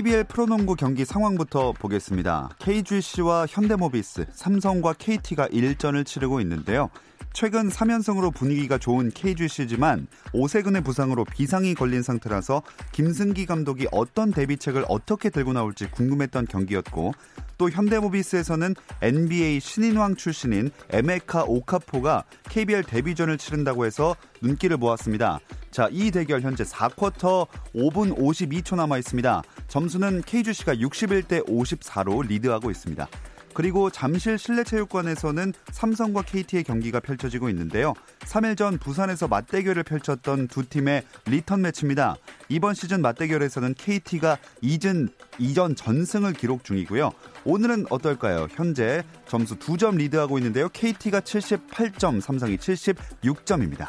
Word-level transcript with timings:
KBL 0.00 0.24
프로농구 0.24 0.76
경기 0.76 1.04
상황부터 1.04 1.72
보겠습니다. 1.72 2.48
KGC와 2.58 3.44
현대모비스, 3.46 4.28
삼성과 4.32 4.94
KT가 4.94 5.46
1전을 5.48 6.06
치르고 6.06 6.40
있는데요. 6.40 6.88
최근 7.34 7.68
3연승으로 7.68 8.34
분위기가 8.34 8.78
좋은 8.78 9.10
KGC지만 9.10 10.06
오세근의 10.32 10.84
부상으로 10.84 11.26
비상이 11.26 11.74
걸린 11.74 12.00
상태라서 12.00 12.62
김승기 12.92 13.44
감독이 13.44 13.88
어떤 13.92 14.30
대비책을 14.30 14.86
어떻게 14.88 15.28
들고 15.28 15.52
나올지 15.52 15.90
궁금했던 15.90 16.46
경기였고 16.46 17.12
또 17.58 17.68
현대모비스에서는 17.68 18.74
NBA 19.02 19.60
신인왕 19.60 20.16
출신인 20.16 20.70
에메카 20.88 21.44
오카포가 21.44 22.24
KBL 22.48 22.84
데뷔전을 22.84 23.36
치른다고 23.36 23.84
해서 23.84 24.16
눈길을 24.40 24.78
모았습니다. 24.78 25.40
자, 25.70 25.88
이 25.92 26.10
대결 26.10 26.40
현재 26.40 26.64
4쿼터 26.64 27.46
5분 27.74 28.16
52초 28.16 28.76
남아 28.76 28.98
있습니다. 28.98 29.42
점수는 29.68 30.22
KGC가 30.22 30.74
61대 30.74 31.46
54로 31.46 32.26
리드하고 32.26 32.70
있습니다. 32.70 33.08
그리고 33.54 33.90
잠실 33.90 34.38
실내체육관에서는 34.38 35.52
삼성과 35.72 36.22
KT의 36.22 36.64
경기가 36.64 37.00
펼쳐지고 37.00 37.48
있는데요. 37.50 37.94
3일 38.20 38.56
전 38.56 38.78
부산에서 38.78 39.28
맞대결을 39.28 39.82
펼쳤던 39.82 40.48
두 40.48 40.68
팀의 40.68 41.02
리턴 41.26 41.62
매치입니다. 41.62 42.16
이번 42.48 42.74
시즌 42.74 43.02
맞대결에서는 43.02 43.74
KT가 43.74 44.38
2전, 44.62 45.08
2전 45.38 45.76
전승을 45.76 46.32
기록 46.34 46.64
중이고요. 46.64 47.10
오늘은 47.44 47.86
어떨까요? 47.90 48.46
현재 48.50 49.02
점수 49.26 49.56
2점 49.56 49.96
리드하고 49.96 50.38
있는데요. 50.38 50.68
KT가 50.68 51.20
78점, 51.20 52.20
삼성이 52.20 52.56
76점입니다. 52.56 53.88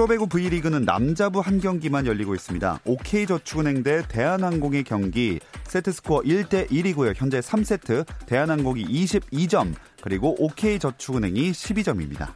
프로배구 0.00 0.28
V리그는 0.28 0.86
남자부 0.86 1.40
한 1.40 1.60
경기만 1.60 2.06
열리고 2.06 2.34
있습니다. 2.34 2.80
OK저축은행 2.86 3.82
대 3.82 4.02
대한항공의 4.08 4.84
경기 4.84 5.38
세트스코어 5.64 6.22
1대 6.22 6.70
1이고요. 6.70 7.12
현재 7.14 7.40
3세트 7.40 8.06
대한항공이 8.24 8.82
22점 8.86 9.74
그리고 10.00 10.42
OK저축은행이 10.42 11.50
12점입니다. 11.50 12.32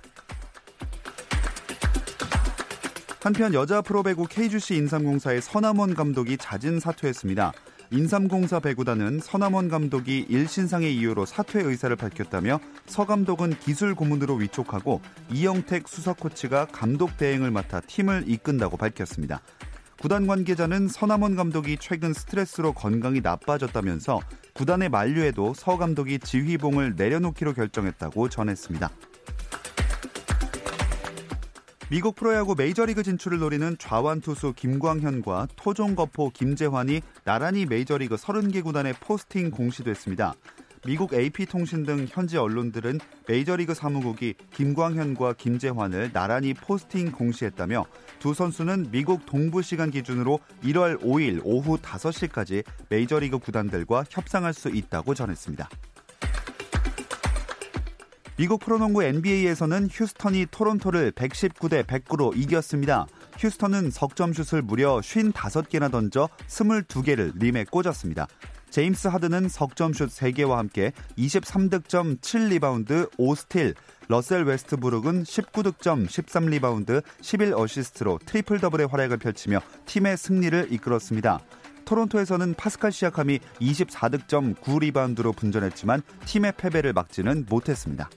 한편 3.23 3.55
여자 3.55 3.81
프로배구 3.81 4.27
KGC 4.29 4.77
인삼공사의 4.77 5.41
서남원 5.41 5.95
감독이 5.95 6.37
잦은 6.37 6.81
사퇴했습니다. 6.81 7.55
인삼공사 7.91 8.61
배구단은 8.61 9.21
서남원 9.21 9.69
감독이 9.69 10.27
일신상의 10.29 10.97
이유로 10.97 11.27
사퇴 11.27 11.61
의사를 11.61 11.95
밝혔다며 11.95 12.59
서 12.87 13.07
감독은 13.07 13.59
기술 13.61 13.95
고문으로 13.95 14.35
위촉하고 14.37 15.01
이영택 15.31 15.87
수석 15.89 16.19
코치가 16.19 16.67
감독 16.67 17.17
대행을 17.17 17.51
맡아 17.51 17.81
팀을 17.81 18.25
이끈다고 18.27 18.77
밝혔습니다. 18.77 19.41
구단 20.01 20.27
관계자는 20.27 20.89
서남원 20.89 21.37
감독이 21.37 21.77
최근 21.81 22.13
스트레스로 22.13 22.73
건강이 22.73 23.21
나빠졌다면서 23.21 24.21
구단의 24.55 24.89
만류에도 24.89 25.55
서 25.55 25.79
감독이 25.79 26.19
지휘봉을 26.19 26.95
내려놓기로 26.97 27.55
결정했다고 27.55 28.29
전했습니다. 28.29 28.91
미국 31.91 32.15
프로야구 32.15 32.55
메이저리그 32.57 33.03
진출을 33.03 33.39
노리는 33.41 33.77
좌완 33.79 34.23
투수 34.23 34.55
김광현과 34.55 35.49
토종 35.55 35.95
거포 35.95 36.31
김재환이 36.31 37.03
나란히 37.25 37.67
메이저리그 37.67 38.17
30개 38.17 38.65
구단에 38.65 38.95
포스팅 38.95 39.51
공시됐습니다. 39.51 40.35
미국 40.87 41.13
AP통신 41.13 41.85
등 41.85 42.07
현지 42.09 42.39
언론들은 42.39 43.01
메이저리그 43.29 43.75
사무국이 43.75 44.35
김광현과 44.53 45.35
김재환을 45.35 46.13
나란히 46.13 46.55
포스팅 46.55 47.13
공시했다며 47.13 47.85
두 48.19 48.33
선수는 48.33 48.91
미국 48.91 49.27
동부 49.27 49.61
시간 49.61 49.91
기준으로 49.91 50.41
1월 50.63 51.01
5일 51.03 51.43
오후 51.45 51.77
5시까지 51.77 52.65
메이저리그 52.89 53.39
구단들과 53.39 54.05
협상할 54.09 54.55
수 54.55 54.71
있다고 54.71 55.15
전했습니다. 55.15 55.69
미국 58.37 58.59
프로농구 58.59 59.05
NBA에서는 59.05 59.89
휴스턴이 59.93 60.47
토론토를 60.51 61.13
119대 61.13 61.85
109로 61.85 62.37
이겼습니다. 62.37 63.07
휴스턴은 63.39 63.93
석점슛을 63.93 64.63
무려 64.63 64.99
55개나 64.99 65.93
던져 65.93 66.29
22개를 66.49 67.39
림에 67.39 67.63
꽂았습니다. 67.63 68.27
제임스 68.71 69.07
하든은 69.07 69.49
석점슛 69.49 70.11
3개와 70.11 70.57
함께 70.57 70.91
23득점 71.17 72.21
7리바운드 72.21 73.09
5스틸, 73.13 73.77
러셀 74.09 74.43
웨스트브룩은 74.43 75.23
19득점 75.23 76.07
13리바운드 76.09 77.05
11어시스트로 77.21 78.19
트리플 78.27 78.59
더블의 78.59 78.89
활약을 78.89 79.19
펼치며 79.19 79.61
팀의 79.87 80.17
승리를 80.17 80.73
이끌었습니다. 80.73 81.39
토론토에서는 81.85 82.55
파스칼 82.55 82.91
시아캄이 82.91 83.39
24득점 83.61 84.57
9리바운드로 84.57 85.37
분전했지만 85.37 86.03
팀의 86.27 86.55
패배를 86.57 86.93
막지는 86.93 87.47
못했습니다. 87.49 88.09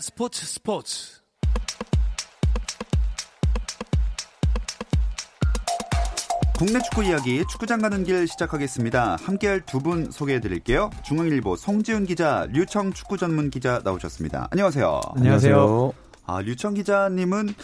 스포츠 0.00 0.44
스포츠. 0.46 1.20
국내 6.56 6.80
축구 6.80 7.02
이야기 7.04 7.42
축구장 7.50 7.80
가는 7.80 8.04
길 8.04 8.28
시작하겠습니다. 8.28 9.16
함께할 9.20 9.60
두 9.66 9.80
분 9.80 10.10
소개해 10.10 10.40
드릴게요. 10.40 10.90
중앙일보 11.04 11.56
송지훈 11.56 12.06
기자, 12.06 12.46
류청 12.52 12.92
축구 12.92 13.18
전문 13.18 13.50
기자 13.50 13.80
나오셨습니다. 13.84 14.48
안녕하세요. 14.50 15.00
안녕하세요. 15.16 15.92
아, 16.26 16.40
류청 16.40 16.74
기자님은 16.74 17.54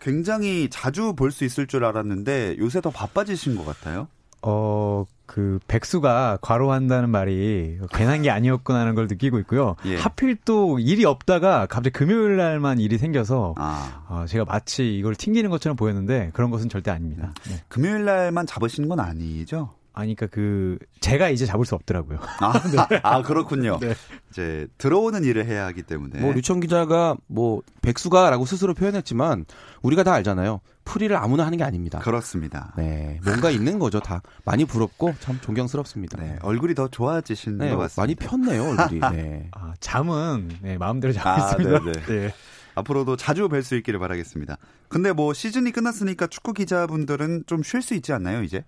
굉장히 0.00 0.68
자주 0.70 1.12
볼 1.14 1.30
수 1.30 1.44
있을 1.44 1.66
줄 1.66 1.84
알았는데 1.84 2.56
요새 2.58 2.80
더 2.80 2.90
바빠지신 2.90 3.54
것 3.56 3.64
같아요. 3.66 4.08
어, 4.42 5.06
그 5.26 5.58
백수가 5.66 6.38
과로한다는 6.42 7.08
말이 7.08 7.78
괜한 7.94 8.22
게 8.22 8.30
아니었구나 8.30 8.80
하는 8.80 8.94
걸 8.94 9.06
느끼고 9.06 9.38
있고요. 9.40 9.76
예. 9.86 9.96
하필 9.96 10.36
또 10.44 10.78
일이 10.78 11.04
없다가 11.04 11.66
갑자기 11.66 11.90
금요일 11.90 12.36
날만 12.36 12.78
일이 12.80 12.98
생겨서 12.98 13.54
아. 13.56 14.04
어, 14.08 14.24
제가 14.26 14.44
마치 14.44 14.98
이걸 14.98 15.14
튕기는 15.14 15.48
것처럼 15.48 15.76
보였는데 15.76 16.30
그런 16.34 16.50
것은 16.50 16.68
절대 16.68 16.90
아닙니다. 16.90 17.32
네. 17.48 17.62
금요일 17.68 18.04
날만 18.04 18.46
잡으시는 18.46 18.88
건 18.88 19.00
아니죠? 19.00 19.70
아니, 19.94 20.14
그러니까 20.14 20.34
그 20.34 20.78
제가 21.00 21.28
이제 21.28 21.44
잡을 21.46 21.66
수 21.66 21.74
없더라고요. 21.74 22.18
아, 22.40 22.52
네. 22.88 23.00
아 23.02 23.22
그렇군요. 23.22 23.78
네. 23.80 23.94
이제 24.30 24.66
들어오는 24.78 25.22
일을 25.24 25.46
해야 25.46 25.66
하기 25.66 25.82
때문에. 25.82 26.20
뭐 26.20 26.32
류청 26.32 26.60
기자가 26.60 27.16
뭐 27.26 27.62
백수가라고 27.82 28.46
스스로 28.46 28.72
표현했지만 28.74 29.44
우리가 29.82 30.02
다 30.02 30.14
알잖아요. 30.14 30.60
풀이를 30.84 31.16
아무나 31.16 31.44
하는 31.46 31.58
게 31.58 31.64
아닙니다. 31.64 31.98
그렇습니다. 32.00 32.72
네, 32.76 33.20
뭔가 33.24 33.50
있는 33.50 33.78
거죠. 33.78 34.00
다 34.00 34.20
많이 34.44 34.64
부럽고 34.64 35.14
참 35.20 35.38
존경스럽습니다. 35.40 36.20
네, 36.20 36.38
얼굴이 36.42 36.74
더 36.74 36.88
좋아지신 36.88 37.58
네, 37.58 37.70
것 37.70 37.76
같습니다. 37.76 38.02
많이 38.02 38.14
폈네요, 38.14 38.70
얼굴이. 38.70 39.00
네. 39.12 39.48
아, 39.52 39.74
잠은 39.80 40.48
네, 40.62 40.78
마음대로 40.78 41.12
자겠습니다. 41.12 41.76
아, 41.76 42.06
네. 42.08 42.34
앞으로도 42.74 43.16
자주 43.16 43.48
뵐 43.48 43.62
수 43.62 43.76
있기를 43.76 44.00
바라겠습니다. 44.00 44.56
근데 44.88 45.12
뭐 45.12 45.34
시즌이 45.34 45.70
끝났으니까 45.72 46.26
축구 46.28 46.52
기자분들은 46.54 47.44
좀 47.46 47.62
쉴 47.62 47.82
수 47.82 47.94
있지 47.94 48.12
않나요, 48.14 48.42
이제? 48.42 48.64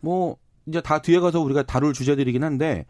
뭐 0.00 0.36
이제 0.66 0.80
다 0.80 1.00
뒤에 1.00 1.20
가서 1.20 1.40
우리가 1.40 1.62
다룰 1.64 1.92
주제들이긴 1.92 2.42
한데 2.42 2.86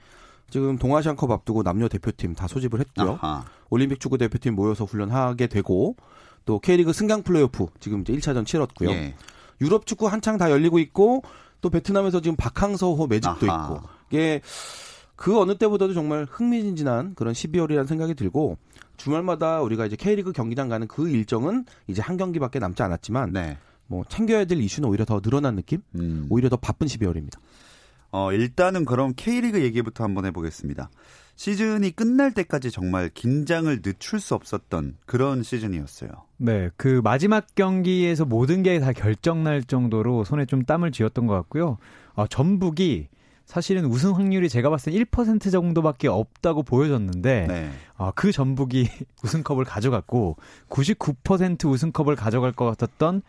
지금 0.51 0.79
동아시안컵 0.79 1.31
앞두고 1.31 1.63
남녀 1.63 1.89
대표팀 1.89 2.35
다 2.35 2.47
소집을 2.47 2.81
했고요. 2.81 3.19
아하. 3.21 3.45
올림픽 3.71 4.01
축구 4.01 4.19
대표팀 4.19 4.55
모여서 4.55 4.85
훈련하게 4.85 5.47
되고 5.49 5.97
또 6.45 6.59
K리그 6.59 6.93
승강 6.93 7.23
플레이오프 7.23 7.67
지금 7.81 8.03
이제 8.03 8.13
1차전 8.13 8.47
치렀고요. 8.47 8.91
예. 8.91 9.15
유럽 9.61 9.87
축구 9.87 10.07
한창 10.07 10.37
다 10.37 10.51
열리고 10.51 10.79
있고 10.79 11.23
또 11.61 11.71
베트남에서 11.71 12.21
지금 12.21 12.37
박항서호 12.37 13.07
매직도 13.07 13.51
아하. 13.51 13.75
있고 13.75 13.89
이게 14.11 14.43
그 15.17 15.41
어느 15.41 15.57
때보다도 15.57 15.95
정말 15.95 16.27
흥미진진한 16.31 17.15
그런 17.15 17.33
12월이라는 17.33 17.87
생각이 17.87 18.15
들고 18.15 18.59
주말마다 18.97 19.61
우리가 19.63 19.87
이제 19.87 19.97
K리그 19.97 20.33
경기장 20.33 20.69
가는 20.69 20.87
그 20.87 21.09
일정은 21.09 21.65
이제 21.87 22.03
한 22.03 22.17
경기밖에 22.17 22.59
남지 22.59 22.83
않았지만 22.83 23.33
네. 23.33 23.59
뭐 23.87 24.05
챙겨야 24.09 24.45
될 24.45 24.61
이슈는 24.61 24.89
오히려 24.89 25.05
더 25.05 25.21
늘어난 25.21 25.57
느낌? 25.57 25.83
음. 25.95 26.27
오히려 26.31 26.49
더 26.49 26.57
바쁜 26.57 26.87
12월입니다. 26.87 27.39
어, 28.17 28.33
일단은 28.33 28.85
그럼 28.85 29.13
K리그 29.17 29.61
얘기부터 29.65 30.05
한번 30.05 30.25
해보겠습니다. 30.27 30.89
시즌이 31.35 31.91
끝날 31.91 32.33
때까지 32.33 32.71
정말 32.71 33.11
긴장을 33.13 33.83
늦출 33.83 34.21
수 34.21 34.37
없었던 34.37 34.99
그런 35.05 35.43
시즌이었어요. 35.43 36.11
네, 36.37 36.71
그 36.77 37.01
마지막 37.03 37.53
경기에서 37.57 38.25
모든 38.25 38.63
게 38.63 38.79
다 38.79 38.93
결정날 38.93 39.65
정도로 39.65 40.23
손에 40.23 40.47
좀 40.47 40.65
땀을 40.65 40.93
쥐었던 40.93 41.27
것 41.27 41.35
같고요. 41.35 41.79
어, 42.15 42.29
전북이 42.29 43.09
사실은 43.47 43.85
우승 43.87 44.15
확률이 44.15 44.49
제가 44.49 44.71
봤을 44.71 44.93
때 44.93 44.99
1% 45.05 45.51
정도밖에 45.51 46.07
없다고 46.07 46.63
보여졌는데 46.63 47.47
네. 47.49 47.71
어, 47.97 48.13
그 48.15 48.31
전북이 48.31 48.89
우승컵을 49.25 49.65
가져갔고 49.65 50.37
99% 50.71 51.69
우승컵을 51.69 52.15
가져갈 52.15 52.53
것 52.53 52.65
같았던 52.65 53.23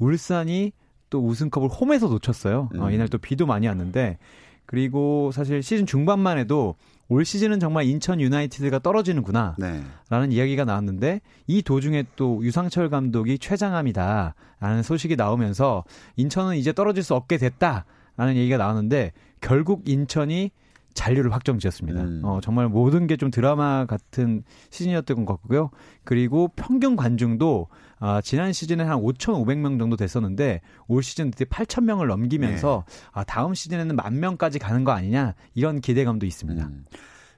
울산이 0.00 0.72
또 1.10 1.24
우승컵을 1.26 1.68
홈에서 1.68 2.08
놓쳤어요. 2.08 2.68
어, 2.72 2.76
음. 2.76 2.80
어, 2.82 2.90
이날 2.90 3.08
또 3.08 3.18
비도 3.18 3.46
많이 3.46 3.66
왔는데 3.66 4.18
그리고 4.66 5.30
사실 5.32 5.62
시즌 5.62 5.86
중반만 5.86 6.38
해도 6.38 6.74
올 7.08 7.24
시즌은 7.24 7.60
정말 7.60 7.84
인천 7.84 8.18
유나이티드가 8.20 8.78
떨어지는구나 8.78 9.56
네. 9.58 9.82
라는 10.08 10.32
이야기가 10.32 10.64
나왔는데 10.64 11.20
이 11.46 11.60
도중에 11.62 12.04
또 12.16 12.40
유상철 12.42 12.88
감독이 12.88 13.38
최장암이다 13.38 14.34
라는 14.60 14.82
소식이 14.82 15.16
나오면서 15.16 15.84
인천은 16.16 16.56
이제 16.56 16.72
떨어질 16.72 17.02
수 17.02 17.14
없게 17.14 17.36
됐다 17.36 17.84
라는 18.16 18.36
얘기가 18.36 18.56
나왔는데 18.56 19.12
결국 19.42 19.86
인천이 19.86 20.50
잔류를 20.94 21.32
확정 21.32 21.58
지었습니다. 21.58 22.02
음. 22.02 22.20
어, 22.24 22.40
정말 22.40 22.68
모든 22.68 23.06
게 23.06 23.16
좀 23.16 23.30
드라마 23.30 23.84
같은 23.84 24.44
시즌이었던 24.70 25.24
것 25.26 25.34
같고요. 25.34 25.70
그리고 26.04 26.48
평균 26.56 26.94
관중도 26.96 27.66
아, 28.06 28.20
지난 28.20 28.52
시즌에 28.52 28.84
한 28.84 28.98
5,500명 28.98 29.78
정도 29.78 29.96
됐었는데 29.96 30.60
올 30.88 31.02
시즌 31.02 31.30
드디어 31.30 31.46
8,000명을 31.46 32.06
넘기면서 32.06 32.84
네. 32.86 33.08
아, 33.12 33.24
다음 33.24 33.54
시즌에는 33.54 33.96
만 33.96 34.20
명까지 34.20 34.58
가는 34.58 34.84
거 34.84 34.92
아니냐 34.92 35.32
이런 35.54 35.80
기대감도 35.80 36.26
있습니다. 36.26 36.66
음. 36.66 36.84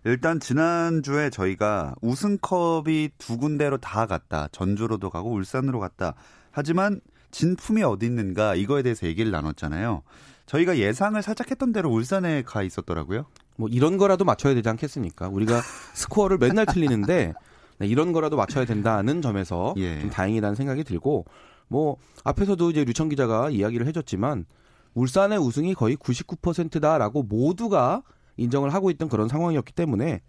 일단 0.03 0.41
지난주에 0.41 1.31
저희가 1.31 1.95
우승컵이 2.03 3.11
두 3.17 3.39
군데로 3.39 3.79
다 3.79 4.07
갔다. 4.07 4.49
전주로도 4.51 5.09
가고 5.09 5.31
울산으로 5.35 5.79
갔다. 5.79 6.15
하지만 6.51 7.01
진품이 7.31 7.85
어디 7.85 8.07
있는가 8.07 8.57
이거에 8.57 8.83
대해서 8.83 9.07
얘기를 9.07 9.31
나눴잖아요. 9.31 10.03
저희가 10.47 10.79
예상을 10.79 11.21
살짝 11.23 11.49
했던 11.49 11.71
대로 11.71 11.91
울산에 11.91 12.43
가 12.43 12.65
있었더라고요. 12.65 13.27
뭐 13.57 13.69
이런 13.69 13.99
거라도 13.99 14.25
맞춰야 14.25 14.55
되지 14.55 14.69
않겠습니까? 14.69 15.29
우리가 15.29 15.61
스코어를 15.95 16.39
맨날 16.39 16.67
틀리는데 16.67 17.35
네, 17.79 17.87
이런 17.87 18.13
거라도 18.13 18.37
맞춰야 18.37 18.65
된다는 18.65 19.23
점에서 19.23 19.75
예. 19.79 20.01
좀 20.01 20.11
다행이라는 20.11 20.55
생각이 20.55 20.85
들고 20.85 21.25
뭐 21.69 21.97
앞에서도 22.25 22.71
이제 22.71 22.85
류청 22.85 23.09
기자가 23.09 23.51
이야기를 23.51 23.87
해줬지만 23.87 24.47
울산의 24.95 25.39
우승이 25.39 25.75
거의 25.75 25.97
99%다라고 25.97 27.23
모두가 27.23 28.03
인정을 28.37 28.73
하고 28.73 28.91
있던 28.91 29.09
그런 29.09 29.29
상황이었기 29.29 29.73
때문에 29.73 30.21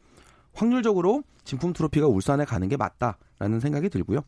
확률적으로 0.54 1.24
진품 1.44 1.74
트로피가 1.74 2.08
울산에 2.08 2.46
가는 2.46 2.68
게 2.68 2.76
맞다라는 2.76 3.60
생각이 3.60 3.90
들고요. 3.90 4.22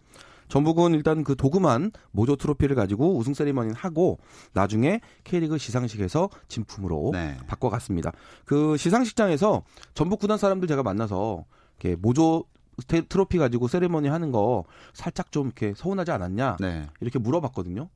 전북은 0.47 0.93
일단 0.93 1.23
그 1.23 1.35
도구만 1.35 1.91
모조 2.11 2.35
트로피를 2.35 2.75
가지고 2.75 3.15
우승 3.17 3.33
세리머니는 3.33 3.75
하고 3.75 4.17
나중에 4.53 4.99
K리그 5.23 5.57
시상식에서 5.57 6.29
진품으로 6.47 7.11
네. 7.13 7.37
바꿔갔습니다. 7.47 8.11
그 8.45 8.75
시상식장에서 8.75 9.63
전북 9.93 10.19
구단 10.19 10.37
사람들 10.37 10.67
제가 10.67 10.81
만나서 10.81 11.45
이렇게 11.79 11.95
모조 11.95 12.45
트로피 12.87 13.37
가지고 13.37 13.67
세리머니 13.67 14.07
하는 14.07 14.31
거 14.31 14.63
살짝 14.93 15.31
좀 15.31 15.47
이렇게 15.47 15.73
서운하지 15.75 16.11
않았냐 16.11 16.57
네. 16.59 16.87
이렇게 17.01 17.19
물어봤거든요. 17.19 17.89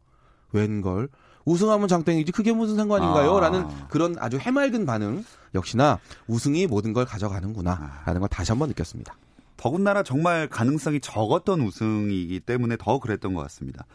웬걸 0.52 1.10
우승하면 1.46 1.88
장땡이지 1.88 2.32
그게 2.32 2.54
무슨 2.54 2.76
상관인가요? 2.76 3.36
아. 3.38 3.40
라는 3.42 3.68
그런 3.90 4.16
아주 4.20 4.38
해맑은 4.38 4.86
반응 4.86 5.24
역시나 5.56 6.00
우승이 6.28 6.68
모든 6.68 6.94
걸 6.94 7.06
가져가는구나 7.06 8.04
라는 8.06 8.22
걸 8.22 8.30
다시 8.30 8.52
한번 8.52 8.70
느꼈습니다. 8.70 9.16
더군다나 9.58 10.04
정말 10.04 10.48
가능성이 10.48 11.00
적었던 11.00 11.62
우승이기 11.62 12.40
때문에 12.42 12.78
더 12.78 13.00
그랬던 13.00 13.34
것 13.34 13.42
같습니다. 13.44 13.86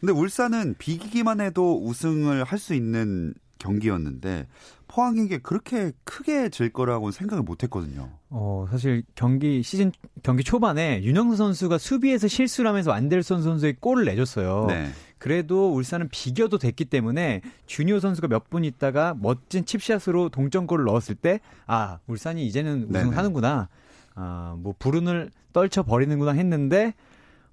근데 0.00 0.12
울산은 0.12 0.74
비기기만 0.78 1.40
해도 1.40 1.82
우승을 1.84 2.44
할 2.44 2.58
수 2.58 2.74
있는 2.74 3.34
경기였는데 3.58 4.46
포항에게 4.88 5.38
그렇게 5.38 5.92
크게 6.04 6.48
질 6.48 6.72
거라고 6.72 7.10
생각을 7.10 7.42
못 7.42 7.62
했거든요. 7.64 8.10
어, 8.30 8.66
사실 8.70 9.02
경기 9.14 9.62
시즌 9.62 9.92
경기 10.22 10.44
초반에 10.44 11.02
윤영수 11.02 11.36
선수가 11.36 11.78
수비에서 11.78 12.28
실수를 12.28 12.68
하면서 12.68 12.92
안델선 12.92 13.42
선수의 13.42 13.76
골을 13.80 14.04
내줬어요. 14.04 14.66
네. 14.68 14.88
그래도 15.18 15.72
울산은 15.74 16.08
비겨도 16.10 16.58
됐기 16.58 16.84
때문에 16.84 17.40
주니오 17.66 18.00
선수가 18.00 18.28
몇 18.28 18.46
분 18.48 18.64
있다가 18.64 19.14
멋진 19.18 19.64
칩샷으로 19.64 20.28
동점골을 20.28 20.84
넣었을 20.84 21.14
때 21.16 21.40
아, 21.66 21.98
울산이 22.06 22.46
이제는 22.46 22.86
우승하는구나. 22.90 23.68
아, 24.14 24.56
뭐 24.58 24.74
불운을 24.78 25.30
떨쳐 25.52 25.82
버리는구나 25.82 26.32
했는데 26.32 26.94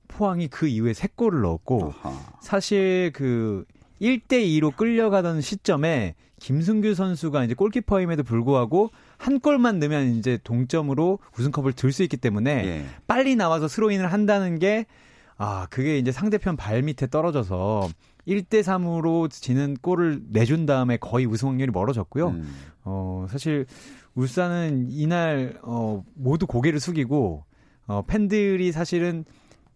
포항이 0.08 0.48
그 0.50 0.68
이후에 0.68 0.94
세 0.94 1.08
골을 1.16 1.42
넣었고 1.42 1.94
아하. 2.04 2.20
사실 2.42 3.12
그 3.14 3.66
1대 4.04 4.46
2로 4.60 4.76
끌려가던 4.76 5.40
시점에 5.42 6.16
김승규 6.40 6.94
선수가 6.94 7.46
이제 7.46 7.54
골키퍼임에도 7.54 8.24
불구하고 8.24 8.90
한 9.18 9.40
골만 9.40 9.80
넣으면 9.80 10.16
이제 10.18 10.38
동점으로 10.44 11.20
우승컵을 11.40 11.72
들 11.74 11.94
수 11.94 12.04
있기 12.04 12.18
때문에 12.18 12.52
예. 12.66 12.86
빨리 13.08 13.36
나와서 13.38 13.70
스로인을 13.70 14.12
한다는 14.12 14.60
게 14.60 14.86
아, 15.38 15.68
그게 15.70 15.98
이제 15.98 16.12
상대편 16.12 16.58
발 16.58 16.82
밑에 16.82 17.08
떨어져서 17.08 17.90
1대 18.28 18.62
3으로 18.62 19.32
지는 19.32 19.76
골을 19.82 20.22
내준 20.30 20.66
다음에 20.66 20.98
거의 20.98 21.25
우승 21.25 21.50
확률이 21.50 21.72
멀어졌고요. 21.72 22.27
음. 22.30 22.56
어, 22.84 23.25
사실 23.30 23.66
울산은 24.16 24.88
이날 24.89 25.58
어 25.63 26.04
모두 26.13 26.46
고개를 26.46 26.80
숙이고 26.80 27.46
어 27.88 28.01
팬들이 28.06 28.72
사실은 28.72 29.24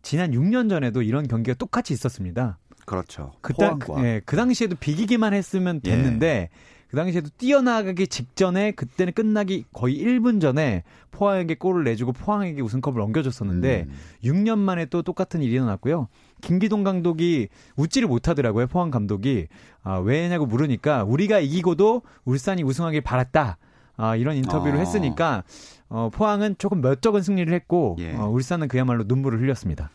지난 0.01 0.31
6년 0.31 0.69
전에도 0.69 1.01
이런 1.01 1.27
경기가 1.27 1.55
똑같이 1.55 1.93
있었습니다. 1.93 2.57
그렇죠. 2.87 3.33
그때 3.41 3.69
그, 3.79 3.93
예, 3.99 4.21
그 4.25 4.37
당시에도 4.37 4.77
비기기만 4.79 5.33
했으면 5.33 5.81
예. 5.83 5.89
됐는데 5.91 6.27
예. 6.27 6.49
그 6.87 6.95
당시에도 6.95 7.27
뛰어나가기 7.37 8.07
직전에 8.07 8.71
그때는 8.71 9.11
끝나기 9.11 9.65
거의 9.73 10.01
1분 10.01 10.39
전에 10.39 10.83
포항에게 11.11 11.55
골을 11.55 11.83
내주고 11.83 12.13
포항에게 12.13 12.61
우승컵을 12.61 12.97
넘겨줬었는데 13.01 13.87
음. 13.89 13.93
6년 14.23 14.57
만에 14.59 14.85
또 14.85 15.01
똑같은 15.01 15.41
일이 15.41 15.51
일어났고요. 15.55 16.07
김기동 16.39 16.85
감독이 16.85 17.49
웃지를 17.75 18.07
못하더라고요. 18.07 18.67
포항 18.67 18.89
감독이 18.89 19.47
아, 19.83 19.97
왜냐고 19.97 20.45
물으니까 20.45 21.03
우리가 21.03 21.39
이기고도 21.39 22.03
울산이 22.23 22.63
우승하길 22.63 23.01
바랐다. 23.01 23.57
아, 23.97 24.15
이런 24.15 24.37
인터뷰를 24.37 24.77
어. 24.77 24.79
했으니까 24.79 25.43
어, 25.89 26.09
포항은 26.13 26.55
조금 26.57 26.79
몇 26.79 27.01
적은 27.01 27.21
승리를 27.21 27.53
했고 27.53 27.97
예. 27.99 28.15
어, 28.15 28.29
울산은 28.29 28.69
그야말로 28.69 29.03
눈물을 29.05 29.41
흘렸습니다. 29.41 29.89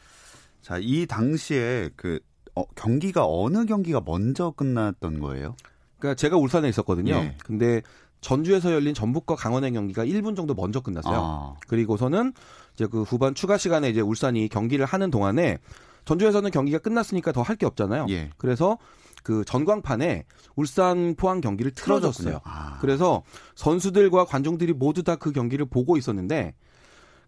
자, 0.60 0.78
이 0.78 1.06
당시에 1.06 1.88
그 1.96 2.20
어, 2.54 2.64
경기가 2.74 3.26
어느 3.26 3.64
경기가 3.66 4.00
먼저 4.04 4.50
끝났던 4.50 5.20
거예요? 5.20 5.56
그러니까 5.98 6.16
제가 6.16 6.36
울산에 6.36 6.68
있었거든요. 6.68 7.14
예. 7.14 7.36
근데 7.44 7.82
전주에서 8.20 8.72
열린 8.72 8.94
전북과 8.94 9.36
강원의 9.36 9.72
경기가 9.72 10.04
1분 10.04 10.36
정도 10.36 10.54
먼저 10.54 10.80
끝났어요. 10.80 11.16
아. 11.16 11.54
그리고서는 11.66 12.32
이제 12.74 12.86
그 12.86 13.02
후반 13.02 13.34
추가 13.34 13.56
시간에 13.58 13.88
이제 13.88 14.00
울산이 14.00 14.48
경기를 14.48 14.84
하는 14.86 15.10
동안에 15.10 15.58
전주에서는 16.04 16.50
경기가 16.50 16.78
끝났으니까 16.78 17.32
더 17.32 17.42
할 17.42 17.56
게 17.56 17.66
없잖아요. 17.66 18.06
예. 18.10 18.30
그래서 18.36 18.78
그 19.22 19.44
전광판에 19.44 20.24
울산 20.56 21.14
포항 21.16 21.40
경기를 21.40 21.70
틀어줬어요. 21.72 22.40
아. 22.44 22.78
그래서 22.80 23.22
선수들과 23.54 24.24
관중들이 24.24 24.72
모두 24.72 25.02
다 25.04 25.16
그 25.16 25.30
경기를 25.32 25.64
보고 25.66 25.96
있었는데 25.96 26.54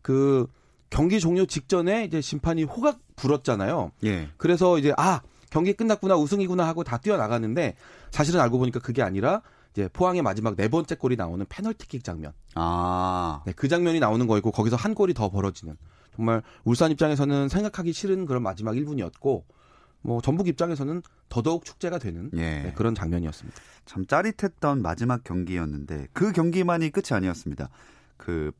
그 0.02 0.46
경기 0.94 1.18
종료 1.18 1.44
직전에 1.44 2.04
이제 2.04 2.20
심판이 2.20 2.62
호각 2.62 3.00
불었잖아요. 3.16 3.90
예. 4.04 4.28
그래서 4.36 4.78
이제 4.78 4.94
아 4.96 5.22
경기 5.50 5.72
끝났구나 5.72 6.14
우승이구나 6.14 6.64
하고 6.64 6.84
다 6.84 6.98
뛰어나갔는데 6.98 7.74
사실은 8.12 8.40
알고 8.40 8.58
보니까 8.58 8.78
그게 8.78 9.02
아니라 9.02 9.42
이제 9.72 9.88
포항의 9.92 10.22
마지막 10.22 10.54
네 10.54 10.68
번째 10.68 10.94
골이 10.94 11.16
나오는 11.16 11.44
페널티킥 11.48 12.04
장면. 12.04 12.32
아. 12.54 13.42
네, 13.44 13.52
그 13.56 13.66
장면이 13.66 13.98
나오는 13.98 14.24
거이고 14.28 14.52
거기서 14.52 14.76
한 14.76 14.94
골이 14.94 15.14
더 15.14 15.30
벌어지는. 15.30 15.76
정말 16.14 16.44
울산 16.62 16.92
입장에서는 16.92 17.48
생각하기 17.48 17.92
싫은 17.92 18.26
그런 18.26 18.44
마지막 18.44 18.76
1분이었고 18.76 19.42
뭐 20.02 20.20
전북 20.22 20.46
입장에서는 20.46 21.02
더더욱 21.28 21.64
축제가 21.64 21.98
되는 21.98 22.30
예. 22.34 22.62
네, 22.62 22.72
그런 22.76 22.94
장면이었습니다. 22.94 23.60
참 23.84 24.06
짜릿했던 24.06 24.80
마지막 24.80 25.24
경기였는데 25.24 26.06
그 26.12 26.30
경기만이 26.30 26.90
끝이 26.90 27.06
아니었습니다. 27.10 27.68
그 28.16 28.52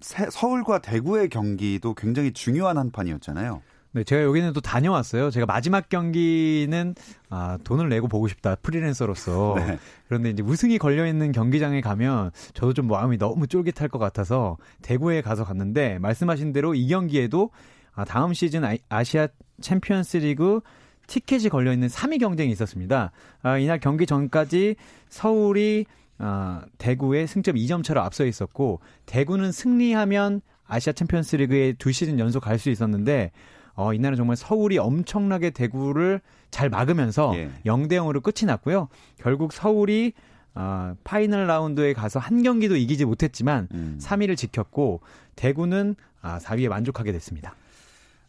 서울과 0.00 0.80
대구의 0.80 1.28
경기도 1.28 1.94
굉장히 1.94 2.32
중요한 2.32 2.78
한 2.78 2.90
판이었잖아요. 2.90 3.62
네, 3.92 4.04
제가 4.04 4.22
여기는 4.22 4.52
또 4.52 4.60
다녀왔어요. 4.60 5.30
제가 5.30 5.46
마지막 5.46 5.88
경기는 5.88 6.94
아, 7.28 7.58
돈을 7.64 7.88
내고 7.88 8.06
보고 8.06 8.28
싶다. 8.28 8.54
프리랜서로서. 8.56 9.54
네. 9.58 9.78
그런데 10.06 10.30
이제 10.30 10.42
우승이 10.42 10.78
걸려 10.78 11.06
있는 11.06 11.32
경기장에 11.32 11.80
가면 11.80 12.30
저도 12.54 12.72
좀 12.72 12.86
마음이 12.86 13.18
너무 13.18 13.48
쫄깃할 13.48 13.88
것 13.88 13.98
같아서 13.98 14.58
대구에 14.82 15.22
가서 15.22 15.44
갔는데 15.44 15.98
말씀하신 15.98 16.52
대로 16.52 16.74
이 16.74 16.86
경기에도 16.86 17.50
아, 17.92 18.04
다음 18.04 18.32
시즌 18.32 18.62
아시아 18.88 19.26
챔피언스 19.60 20.18
리그 20.18 20.60
티켓이 21.08 21.48
걸려 21.48 21.72
있는 21.72 21.88
3위 21.88 22.20
경쟁이 22.20 22.52
있었습니다. 22.52 23.10
아, 23.42 23.58
이날 23.58 23.80
경기 23.80 24.06
전까지 24.06 24.76
서울이 25.08 25.86
아, 26.22 26.62
대구에 26.78 27.26
승점 27.26 27.56
2점 27.56 27.82
차로 27.82 28.00
앞서 28.00 28.24
있었고 28.24 28.80
대구는 29.06 29.52
승리하면 29.52 30.42
아시아 30.66 30.92
챔피언스 30.92 31.36
리그에 31.36 31.72
두 31.72 31.90
시즌 31.92 32.18
연속 32.18 32.40
갈 32.44 32.58
수 32.58 32.70
있었는데 32.70 33.32
어, 33.74 33.94
이날은 33.94 34.16
정말 34.16 34.36
서울이 34.36 34.76
엄청나게 34.78 35.50
대구를 35.50 36.20
잘 36.50 36.68
막으면서 36.68 37.32
예. 37.36 37.50
0대 37.64 37.92
0으로 37.92 38.22
끝이 38.22 38.46
났고요. 38.46 38.88
결국 39.18 39.52
서울이 39.52 40.12
어, 40.54 40.94
파이널 41.04 41.46
라운드에 41.46 41.94
가서 41.94 42.18
한 42.18 42.42
경기도 42.42 42.76
이기지 42.76 43.04
못했지만 43.06 43.68
음. 43.72 43.98
3위를 44.02 44.36
지켰고 44.36 45.00
대구는 45.36 45.94
아, 46.20 46.38
4위에 46.38 46.68
만족하게 46.68 47.12
됐습니다. 47.12 47.54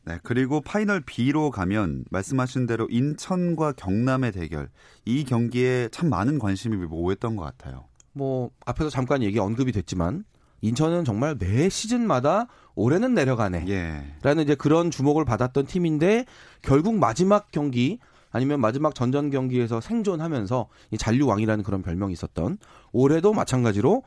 네, 0.03 0.17
그리고 0.23 0.61
파이널 0.61 1.01
B로 1.01 1.51
가면 1.51 2.05
말씀하신 2.09 2.65
대로 2.65 2.87
인천과 2.89 3.73
경남의 3.73 4.31
대결 4.31 4.69
이 5.05 5.23
경기에 5.23 5.89
참 5.91 6.09
많은 6.09 6.39
관심이 6.39 6.75
모였던 6.75 7.35
것 7.35 7.43
같아요. 7.43 7.85
뭐 8.13 8.49
앞에서 8.65 8.89
잠깐 8.89 9.21
얘기 9.21 9.39
언급이 9.39 9.71
됐지만 9.71 10.25
인천은 10.61 11.05
정말 11.05 11.35
매 11.39 11.69
시즌마다 11.69 12.47
올해는 12.75 13.13
내려가네. 13.13 13.65
예. 13.67 14.15
라는 14.21 14.43
이제 14.43 14.55
그런 14.55 14.91
주목을 14.91 15.25
받았던 15.25 15.65
팀인데 15.65 16.25
결국 16.61 16.95
마지막 16.95 17.51
경기 17.51 17.99
아니면 18.31 18.61
마지막 18.61 18.95
전전 18.95 19.29
경기에서 19.29 19.81
생존하면서 19.81 20.67
이 20.91 20.97
잔류왕이라는 20.97 21.63
그런 21.63 21.81
별명이 21.81 22.13
있었던 22.13 22.57
올해도 22.91 23.33
마찬가지로 23.33 24.03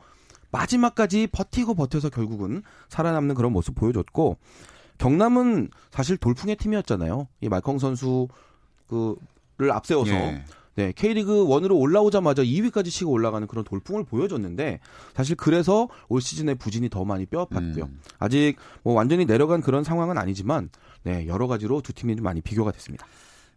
마지막까지 0.51 1.27
버티고 1.27 1.75
버텨서 1.75 2.09
결국은 2.09 2.63
살아남는 2.89 3.35
그런 3.35 3.51
모습 3.51 3.75
보여줬고 3.75 4.37
경남은 4.97 5.69
사실 5.91 6.17
돌풍의 6.17 6.55
팀이었잖아요. 6.57 7.27
이 7.41 7.49
말컹 7.49 7.79
선수 7.79 8.27
그를 8.87 9.71
앞세워서 9.71 10.11
예. 10.11 10.43
네, 10.75 10.91
K리그 10.93 11.45
1으로 11.45 11.79
올라오자마자 11.79 12.43
2위까지 12.43 12.89
치고 12.89 13.09
올라가는 13.09 13.47
그런 13.47 13.63
돌풍을 13.63 14.03
보여줬는데 14.03 14.79
사실 15.13 15.35
그래서 15.37 15.87
올 16.09 16.21
시즌에 16.21 16.53
부진이 16.55 16.89
더 16.89 17.05
많이 17.05 17.25
뼈아팠고요. 17.25 17.83
음. 17.83 17.99
아직 18.19 18.55
뭐 18.83 18.93
완전히 18.93 19.25
내려간 19.25 19.61
그런 19.61 19.85
상황은 19.85 20.17
아니지만 20.17 20.69
네, 21.03 21.27
여러 21.27 21.47
가지로 21.47 21.81
두 21.81 21.93
팀이 21.93 22.17
좀 22.17 22.23
많이 22.25 22.41
비교가 22.41 22.71
됐습니다. 22.73 23.07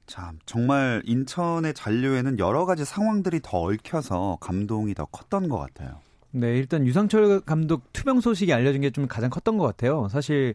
참 0.06 0.38
정말 0.46 1.02
인천의 1.06 1.74
잔류에는 1.74 2.38
여러 2.38 2.64
가지 2.66 2.84
상황들이 2.84 3.40
더 3.42 3.62
얽혀서 3.62 4.38
감동이 4.40 4.94
더 4.94 5.04
컸던 5.06 5.48
것 5.48 5.58
같아요. 5.58 5.98
네, 6.30 6.56
일단 6.56 6.86
유상철 6.86 7.40
감독 7.40 7.92
투병 7.92 8.20
소식이 8.20 8.52
알려진 8.52 8.80
게 8.82 8.90
좀 8.90 9.08
가장 9.08 9.28
컸던 9.28 9.58
것 9.58 9.64
같아요. 9.66 10.08
사실 10.08 10.54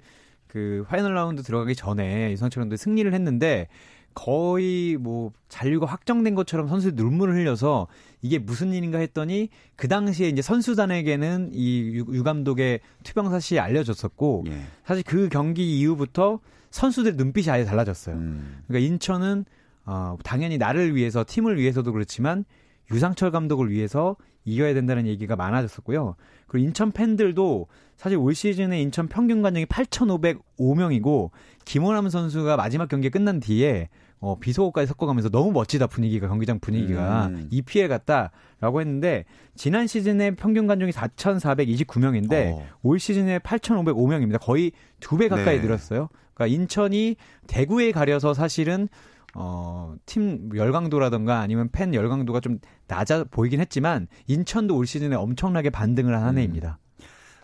그 0.53 0.85
파이널 0.87 1.15
라운드 1.15 1.41
들어가기 1.41 1.75
전에 1.75 2.31
유상철 2.31 2.61
감독이 2.61 2.77
승리를 2.77 3.11
했는데 3.11 3.67
거의 4.13 4.97
뭐 4.97 5.31
잔류가 5.49 5.87
확정된 5.87 6.35
것처럼 6.35 6.67
선수들이 6.67 7.03
눈물을 7.03 7.33
흘려서 7.33 7.87
이게 8.21 8.37
무슨 8.37 8.71
일인가 8.71 8.99
했더니 8.99 9.49
그 9.75 9.87
당시에 9.87 10.29
이제 10.29 10.43
선수단에게는 10.43 11.49
이 11.53 11.77
유 11.77 12.23
감독의 12.23 12.81
투병 13.01 13.31
사실이 13.31 13.59
알려졌었고 13.59 14.43
예. 14.49 14.61
사실 14.85 15.03
그 15.03 15.27
경기 15.29 15.79
이후부터 15.79 16.39
선수들의 16.69 17.17
눈빛이 17.17 17.49
아예 17.49 17.65
달라졌어요. 17.65 18.15
음. 18.15 18.61
그러니까 18.67 18.87
인천은 18.87 19.45
어 19.87 20.17
당연히 20.23 20.59
나를 20.59 20.95
위해서 20.95 21.25
팀을 21.27 21.57
위해서도 21.57 21.91
그렇지만 21.93 22.45
유상철 22.91 23.31
감독을 23.31 23.71
위해서 23.71 24.17
이겨야 24.45 24.73
된다는 24.73 25.07
얘기가 25.07 25.35
많아졌었고요. 25.35 26.15
그리고 26.47 26.65
인천 26.67 26.91
팬들도 26.91 27.67
사실 27.97 28.17
올 28.17 28.35
시즌에 28.35 28.81
인천 28.81 29.07
평균 29.07 29.41
관중이 29.41 29.65
8,505명이고 29.65 31.29
김원함 31.65 32.09
선수가 32.09 32.57
마지막 32.57 32.89
경기 32.89 33.09
끝난 33.09 33.39
뒤에 33.39 33.89
어, 34.19 34.39
비속어까지 34.39 34.87
섞어가면서 34.87 35.29
너무 35.29 35.51
멋지다 35.51 35.87
분위기가 35.87 36.27
경기장 36.29 36.59
분위기가 36.59 37.27
음. 37.27 37.47
이 37.51 37.61
피해 37.61 37.87
갔다라고 37.89 38.79
했는데 38.79 39.25
지난 39.55 39.85
시즌에 39.85 40.31
평균 40.35 40.65
관중이 40.65 40.91
4,429명인데 40.91 42.53
어. 42.53 42.65
올 42.83 42.99
시즌에 42.99 43.39
8,505명입니다. 43.39 44.39
거의 44.41 44.71
두 44.99 45.17
배 45.17 45.27
가까이 45.27 45.57
네. 45.57 45.63
늘었어요. 45.63 46.09
그러니까 46.33 46.55
인천이 46.55 47.15
대구에 47.47 47.91
가려서 47.91 48.33
사실은 48.33 48.87
어, 49.35 49.95
팀 50.05 50.49
열강도라던가 50.53 51.39
아니면 51.39 51.69
팬 51.71 51.93
열강도가 51.93 52.39
좀 52.39 52.59
낮아 52.87 53.25
보이긴 53.25 53.59
했지만 53.59 54.07
인천도 54.27 54.75
올 54.75 54.85
시즌에 54.85 55.15
엄청나게 55.15 55.69
반등을 55.69 56.15
한한 56.15 56.37
해입니다. 56.37 56.79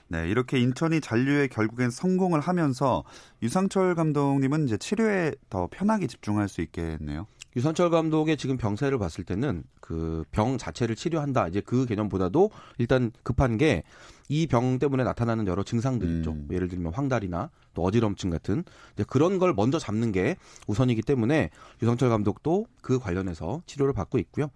네, 0.07 0.27
이렇게 0.27 0.59
인천이 0.59 1.01
잔류에 1.01 1.47
결국엔 1.47 1.91
성공을 1.91 2.39
하면서 2.39 3.03
유상철 3.43 3.93
감독님은 3.93 4.65
이제 4.65 4.77
치료에 4.77 5.33
더 5.49 5.67
편하게 5.69 6.07
집중할 6.07 6.49
수 6.49 6.61
있겠네요. 6.61 7.27
유상철 7.59 7.89
감독의 7.89 8.37
지금 8.37 8.55
병세를 8.55 8.97
봤을 8.97 9.25
때는 9.25 9.63
그 9.81 10.23
병 10.31 10.57
자체를 10.57 10.95
치료한다 10.95 11.49
이제 11.49 11.59
그 11.59 11.85
개념보다도 11.85 12.51
일단 12.77 13.11
급한 13.23 13.57
게 13.57 13.83
이 14.31 14.45
병 14.47 14.77
때문에 14.79 15.03
나타나는 15.03 15.47
여러 15.47 15.63
증상들 15.63 16.07
있죠. 16.19 16.31
음. 16.31 16.47
예를 16.51 16.67
들면 16.69 16.93
황달이나 16.93 17.49
또 17.73 17.83
어지럼증 17.83 18.29
같은 18.29 18.63
그런 19.07 19.39
걸 19.39 19.53
먼저 19.53 19.79
잡는 19.79 20.11
게 20.11 20.37
우선이기 20.67 21.01
때문에 21.01 21.49
유상철 21.81 22.09
감독도 22.09 22.67
그 22.81 22.99
관련해서 22.99 23.61
치료를 23.65 23.91
받고 23.93 24.19
있고요. 24.19 24.51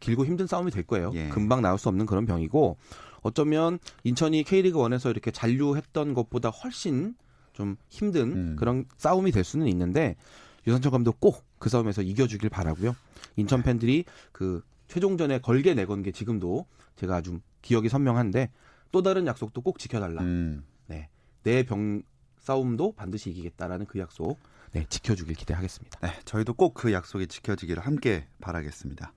길고 0.00 0.26
힘든 0.26 0.46
싸움이 0.48 0.70
될 0.72 0.82
거예요. 0.82 1.12
예. 1.14 1.28
금방 1.28 1.62
나올 1.62 1.78
수 1.78 1.88
없는 1.88 2.06
그런 2.06 2.26
병이고 2.26 2.76
어쩌면 3.22 3.78
인천이 4.04 4.42
K리그 4.42 4.78
1에서 4.78 5.10
이렇게 5.10 5.30
잔류했던 5.30 6.12
것보다 6.14 6.50
훨씬 6.50 7.14
좀 7.52 7.76
힘든 7.88 8.32
음. 8.32 8.56
그런 8.58 8.84
싸움이 8.96 9.30
될 9.30 9.44
수는 9.44 9.68
있는데 9.68 10.16
유상철 10.66 10.90
감독 10.90 11.20
꼭 11.20 11.44
그 11.58 11.68
싸움에서 11.68 12.02
이겨주길 12.02 12.50
바라고요. 12.50 12.94
인천 13.36 13.62
팬들이 13.62 14.04
그 14.32 14.62
최종전에 14.88 15.40
걸게 15.40 15.74
내건 15.74 16.02
게 16.02 16.12
지금도 16.12 16.66
제가 16.96 17.16
아주 17.16 17.40
기억이 17.62 17.88
선명한데 17.88 18.50
또 18.90 19.02
다른 19.02 19.26
약속도 19.26 19.60
꼭 19.60 19.78
지켜달라. 19.78 20.22
음. 20.22 20.64
네, 20.86 21.08
내 21.42 21.62
병 21.62 22.02
싸움도 22.40 22.92
반드시 22.92 23.30
이기겠다라는 23.30 23.86
그 23.86 23.98
약속 23.98 24.38
네, 24.72 24.86
지켜주길 24.88 25.34
기대하겠습니다. 25.36 26.00
네, 26.00 26.12
저희도 26.24 26.54
꼭 26.54 26.74
그 26.74 26.92
약속이 26.92 27.26
지켜지기를 27.26 27.84
함께 27.84 28.26
바라겠습니다. 28.40 29.12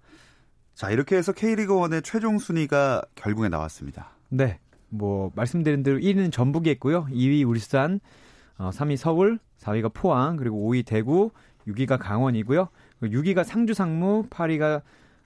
자, 0.74 0.90
이렇게 0.90 1.16
해서 1.16 1.32
K리그 1.32 1.74
1의 1.74 2.04
최종 2.04 2.40
순위가 2.40 3.04
결국에 3.16 3.50
나왔습니다. 3.50 4.12
네. 4.30 4.60
뭐 4.90 5.32
말씀드린 5.36 5.84
대로 5.84 5.98
1위는 6.00 6.32
전북이 6.32 6.70
있고요. 6.72 7.06
2위 7.06 7.48
울산, 7.48 8.00
어, 8.58 8.72
3위 8.72 8.98
서울, 8.98 9.40
4위가 9.60 9.94
포항, 9.94 10.36
그리고 10.38 10.58
5위 10.70 10.86
대구, 10.86 11.32
6위가 11.68 11.98
강원이고요. 12.00 12.68
6위가 13.04 13.44
상주 13.44 13.74
상무, 13.74 14.28
8위가 14.30 14.82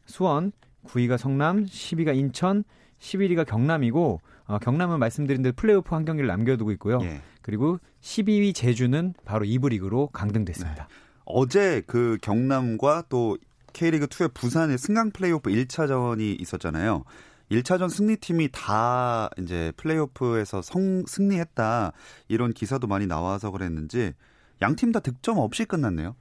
수원, 0.05 0.51
9위가 0.87 1.17
성남, 1.17 1.65
10위가 1.65 2.15
인천, 2.15 2.63
11위가 2.99 3.45
경남이고 3.45 4.21
어, 4.47 4.59
경남은 4.59 4.99
말씀드린 4.99 5.41
대로 5.41 5.53
플레이오프 5.55 5.93
한 5.95 6.05
경기를 6.05 6.27
남겨두고 6.27 6.71
있고요. 6.73 6.99
예. 7.01 7.21
그리고 7.41 7.79
12위 8.01 8.53
제주는 8.53 9.13
바로 9.25 9.45
2부 9.45 9.69
리그로 9.69 10.07
강등됐습니다. 10.07 10.87
네. 10.87 10.95
어제 11.25 11.81
그 11.87 12.17
경남과 12.21 13.05
또 13.09 13.37
K리그 13.73 14.05
2의 14.07 14.33
부산의 14.33 14.77
승강 14.77 15.11
플레이오프 15.11 15.49
1차전이 15.49 16.39
있었잖아요. 16.39 17.03
1차전 17.51 17.89
승리팀이 17.89 18.49
다 18.51 19.29
이제 19.39 19.71
플레이오프에서 19.77 20.61
성, 20.61 21.05
승리했다. 21.05 21.91
이런 22.27 22.53
기사도 22.53 22.87
많이 22.87 23.05
나와서 23.07 23.51
그랬는지 23.51 24.13
양 24.61 24.75
팀 24.75 24.91
다 24.91 24.99
득점 24.99 25.37
없이 25.39 25.65
끝났네요. 25.65 26.15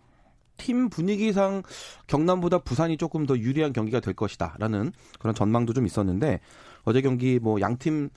팀 0.57 0.89
분위기상 0.89 1.63
경남보다 2.07 2.59
부산이 2.59 2.97
조금 2.97 3.27
더 3.27 3.37
유리한 3.39 3.73
경기가 3.73 4.01
될 4.01 4.15
것이다라는 4.15 4.93
그런 5.19 5.35
전망도 5.35 5.73
좀 5.73 5.87
있었는데 5.87 6.41
어제 6.85 7.01
경기 7.01 7.39
뭐 7.39 7.61
양팀 7.61 8.11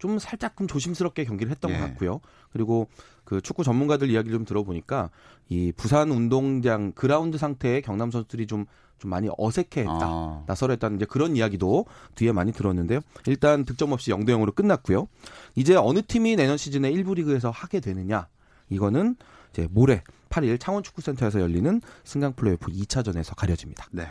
좀 0.00 0.18
살짝금 0.18 0.66
조심스럽게 0.66 1.24
경기를 1.24 1.52
했던 1.52 1.70
예. 1.70 1.78
것 1.78 1.84
같고요. 1.84 2.20
그리고 2.52 2.88
그 3.24 3.40
축구 3.40 3.62
전문가들 3.62 4.10
이야기를 4.10 4.36
좀 4.36 4.44
들어보니까 4.44 5.10
이 5.48 5.72
부산 5.76 6.10
운동장 6.10 6.92
그라운드 6.92 7.38
상태의 7.38 7.82
경남 7.82 8.10
선수들이 8.10 8.46
좀, 8.46 8.64
좀 8.98 9.10
많이 9.10 9.28
어색해했다. 9.36 10.00
아. 10.02 10.44
낯설했다는 10.46 10.96
이제 10.96 11.04
그런 11.04 11.36
이야기도 11.36 11.84
뒤에 12.14 12.32
많이 12.32 12.50
들었는데요. 12.50 13.00
일단 13.26 13.64
득점 13.64 13.92
없이 13.92 14.10
0대 14.10 14.30
0으로 14.30 14.54
끝났고요. 14.54 15.06
이제 15.54 15.76
어느 15.76 16.00
팀이 16.02 16.34
내년 16.34 16.56
시즌에 16.56 16.90
1부 16.90 17.16
리그에서 17.16 17.50
하게 17.50 17.80
되느냐. 17.80 18.26
이거는 18.70 19.16
이제 19.50 19.68
모레 19.70 20.02
8일 20.28 20.58
창원축구센터에서 20.60 21.40
열리는 21.40 21.80
승강 22.04 22.34
플레이오프 22.34 22.70
2차전에서 22.70 23.34
가려집니다. 23.36 23.86
네. 23.92 24.06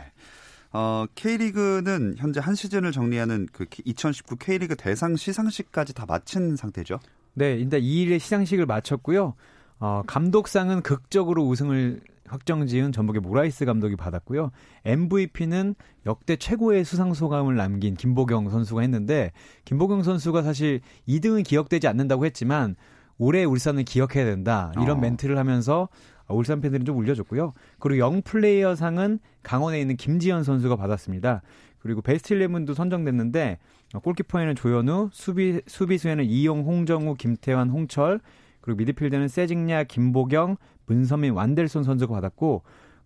어, 0.72 1.06
K리그는 1.14 2.14
현재 2.18 2.40
한 2.40 2.54
시즌을 2.54 2.92
정리하는 2.92 3.48
그 3.52 3.66
2019 3.84 4.36
K리그 4.36 4.76
대상 4.76 5.16
시상식까지 5.16 5.94
다 5.94 6.04
마친 6.06 6.56
상태죠. 6.56 7.00
네, 7.34 7.54
일단 7.54 7.80
2일에 7.80 8.18
시상식을 8.20 8.66
마쳤고요. 8.66 9.34
어, 9.80 10.02
감독상은 10.06 10.82
극적으로 10.82 11.46
우승을 11.46 12.00
확정지은 12.26 12.92
전북의 12.92 13.22
모라이스 13.22 13.64
감독이 13.64 13.96
받았고요. 13.96 14.52
MVP는 14.84 15.74
역대 16.06 16.36
최고의 16.36 16.84
수상 16.84 17.12
소감을 17.12 17.56
남긴 17.56 17.96
김보경 17.96 18.50
선수가 18.50 18.82
했는데 18.82 19.32
김보경 19.64 20.04
선수가 20.04 20.42
사실 20.42 20.80
2등은 21.08 21.44
기억되지 21.44 21.88
않는다고 21.88 22.26
했지만 22.26 22.76
올해 23.20 23.44
울산을 23.44 23.84
기억해야 23.84 24.24
된다. 24.24 24.72
이런 24.76 24.96
어. 24.96 25.00
멘트를 25.00 25.36
하면서 25.36 25.90
울산 26.26 26.62
팬들이 26.62 26.84
좀 26.84 26.96
울려줬고요. 26.96 27.52
그리고 27.78 27.98
영 27.98 28.22
플레이어 28.22 28.74
상은 28.74 29.18
강원에 29.42 29.78
있는 29.78 29.96
김지현 29.96 30.42
선수가 30.42 30.76
받았습니다. 30.76 31.42
그리고 31.80 32.00
베스트 32.00 32.34
11도 32.34 32.74
선정됐는데 32.74 33.58
골키퍼에는 34.02 34.54
조현우, 34.54 35.10
수비 35.12 35.60
수비수에는 35.66 36.24
이용, 36.24 36.64
홍정우, 36.64 37.16
김태환, 37.16 37.68
홍철, 37.68 38.20
그리고 38.62 38.78
미드필드는 38.78 39.28
세징야, 39.28 39.84
김보경, 39.84 40.56
문선민, 40.86 41.32
완델손 41.32 41.84
선수가 41.84 42.14
받았고 42.14 42.62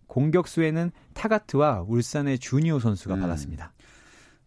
공격수에는 0.07 0.91
타가트와 1.13 1.83
울산의 1.87 2.39
주니오 2.39 2.79
선수가 2.79 3.15
음. 3.15 3.21
받았습니다. 3.21 3.73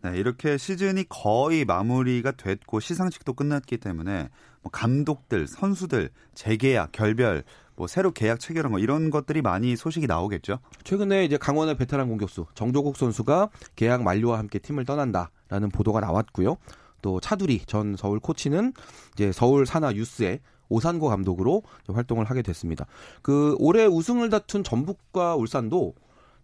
네, 0.02 0.16
이렇게 0.16 0.56
시즌이 0.56 1.06
거의 1.08 1.64
마무리가 1.64 2.32
됐고 2.32 2.78
시상식도 2.78 3.32
끝났기 3.34 3.78
때문에 3.78 4.28
뭐 4.62 4.70
감독들, 4.70 5.48
선수들 5.48 6.10
재계약, 6.34 6.92
결별, 6.92 7.42
뭐 7.74 7.86
새로 7.86 8.12
계약 8.12 8.40
체결한 8.40 8.72
거 8.72 8.78
이런 8.78 9.10
것들이 9.10 9.42
많이 9.42 9.76
소식이 9.76 10.06
나오겠죠. 10.06 10.58
최근에 10.84 11.24
이제 11.24 11.36
강원의 11.36 11.76
베테랑 11.76 12.08
공격수 12.08 12.46
정조국 12.54 12.96
선수가 12.96 13.50
계약 13.76 14.02
만료와 14.02 14.38
함께 14.38 14.58
팀을 14.58 14.84
떠난다라는 14.84 15.70
보도가 15.72 16.00
나왔고요. 16.00 16.56
또 17.02 17.20
차두리 17.20 17.60
전 17.66 17.96
서울 17.96 18.18
코치는 18.18 18.72
이제 19.14 19.32
서울 19.32 19.66
산하 19.66 19.94
유스의 19.94 20.40
오산고 20.68 21.08
감독으로 21.08 21.62
활동을 21.88 22.24
하게 22.24 22.42
됐습니다. 22.42 22.86
그 23.22 23.56
올해 23.58 23.86
우승을 23.86 24.28
다툰 24.28 24.64
전북과 24.64 25.36
울산도 25.36 25.94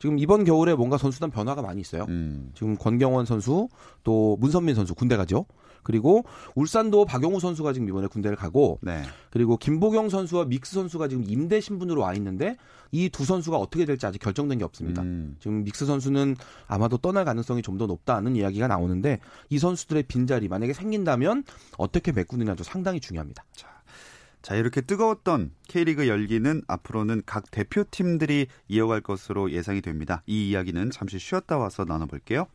지금 0.04 0.18
이번 0.18 0.44
겨울에 0.44 0.74
뭔가 0.74 0.98
선수단 0.98 1.30
변화가 1.30 1.62
많이 1.62 1.80
있어요. 1.80 2.04
음. 2.10 2.50
지금 2.52 2.76
권경원 2.76 3.24
선수 3.24 3.70
또 4.02 4.36
문선민 4.38 4.74
선수 4.74 4.94
군대 4.94 5.16
가죠. 5.16 5.46
그리고 5.82 6.26
울산도 6.54 7.06
박용우 7.06 7.40
선수가 7.40 7.72
지금 7.72 7.88
이번에 7.88 8.06
군대를 8.08 8.36
가고 8.36 8.78
네. 8.82 9.02
그리고 9.30 9.56
김보경 9.56 10.10
선수와 10.10 10.44
믹스 10.44 10.74
선수가 10.74 11.08
지금 11.08 11.24
임대 11.26 11.58
신분으로 11.58 12.02
와 12.02 12.12
있는데 12.14 12.56
이 12.92 13.08
두 13.08 13.24
선수가 13.24 13.56
어떻게 13.56 13.86
될지 13.86 14.04
아직 14.04 14.18
결정된 14.18 14.58
게 14.58 14.64
없습니다. 14.64 15.00
음. 15.00 15.36
지금 15.40 15.64
믹스 15.64 15.86
선수는 15.86 16.36
아마도 16.66 16.98
떠날 16.98 17.24
가능성이 17.24 17.62
좀 17.62 17.78
더 17.78 17.86
높다는 17.86 18.36
이야기가 18.36 18.68
나오는데 18.68 19.20
이 19.48 19.58
선수들의 19.58 20.02
빈자리 20.02 20.48
만약에 20.48 20.74
생긴다면 20.74 21.44
어떻게 21.78 22.12
메꾸느냐도 22.12 22.62
상당히 22.62 23.00
중요합니다. 23.00 23.42
자, 23.52 23.68
자, 24.44 24.54
이렇게 24.56 24.82
뜨거웠던 24.82 25.52
K리그 25.68 26.06
열기는 26.06 26.60
앞으로는 26.68 27.22
각 27.24 27.50
대표팀들이 27.50 28.48
이어갈 28.68 29.00
것으로 29.00 29.50
예상이 29.50 29.80
됩니다. 29.80 30.22
이 30.26 30.50
이야기는 30.50 30.90
잠시 30.90 31.18
쉬었다 31.18 31.56
와서 31.56 31.86
나눠볼게요. 31.86 32.46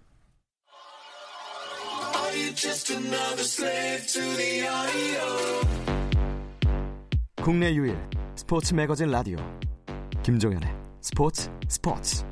국내 7.41 7.73
유일 7.73 7.97
스포츠 8.35 8.75
매거진 8.75 9.09
라디오 9.09 9.37
김종현의 10.21 10.71
스포츠 11.01 11.49
스포츠 11.67 12.23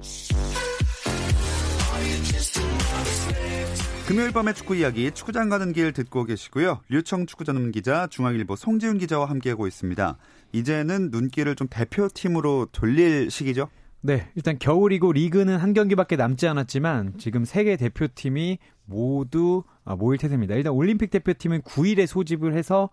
금요일 4.07 4.31
밤의 4.31 4.53
축구 4.53 4.75
이야기 4.75 5.11
축구장 5.11 5.49
가는 5.49 5.73
길 5.73 5.91
듣고 5.91 6.23
계시고요. 6.23 6.79
류청 6.87 7.25
축구 7.25 7.43
전문 7.43 7.71
기자 7.71 8.07
중앙일보 8.07 8.55
송지훈 8.55 8.99
기자와 8.99 9.29
함께하고 9.29 9.67
있습니다. 9.67 10.17
이제는 10.53 11.09
눈길을 11.11 11.55
좀 11.55 11.67
대표팀으로 11.69 12.67
돌릴 12.71 13.29
시기죠? 13.29 13.67
네, 13.99 14.29
일단 14.35 14.57
겨울이고 14.57 15.11
리그는 15.11 15.57
한 15.57 15.73
경기밖에 15.73 16.15
남지 16.15 16.47
않았지만 16.47 17.15
지금 17.17 17.43
세계 17.43 17.75
대표팀이 17.75 18.59
모두 18.85 19.63
아, 19.83 19.97
모일 19.97 20.17
태세입니다. 20.17 20.55
일단 20.55 20.71
올림픽 20.71 21.09
대표팀은 21.09 21.63
9일에 21.63 22.07
소집을 22.07 22.53
해서 22.53 22.89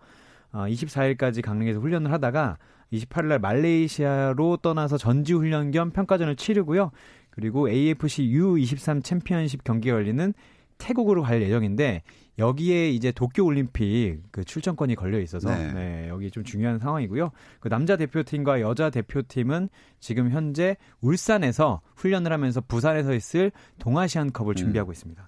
24일까지 0.51 1.39
아, 1.39 1.41
강릉에서 1.47 1.79
훈련을 1.79 2.11
하다가 2.11 2.57
28일 2.91 3.25
날 3.25 3.39
말레이시아로 3.39 4.57
떠나서 4.57 4.97
전지 4.97 5.33
훈련 5.33 5.71
겸 5.71 5.91
평가전을 5.91 6.35
치르고요. 6.35 6.91
그리고 7.35 7.69
AFC 7.69 8.23
U23 8.29 9.03
챔피언십 9.03 9.63
경기가 9.63 9.95
열리는 9.95 10.33
태국으로 10.77 11.21
갈 11.21 11.41
예정인데 11.41 12.03
여기에 12.37 12.89
이제 12.89 13.11
도쿄 13.11 13.45
올림픽 13.45 14.21
그 14.31 14.43
출전권이 14.43 14.95
걸려 14.95 15.19
있어서 15.19 15.55
네. 15.55 15.71
네, 15.71 16.09
여기 16.09 16.29
좀 16.29 16.43
중요한 16.43 16.79
상황이고요. 16.79 17.31
그 17.61 17.69
남자 17.69 17.95
대표팀과 17.95 18.59
여자 18.59 18.89
대표팀은 18.89 19.69
지금 19.99 20.31
현재 20.31 20.75
울산에서 20.99 21.81
훈련을 21.95 22.33
하면서 22.33 22.59
부산에서 22.59 23.13
있을 23.13 23.51
동아시안컵을 23.79 24.53
음. 24.53 24.55
준비하고 24.55 24.91
있습니다. 24.91 25.27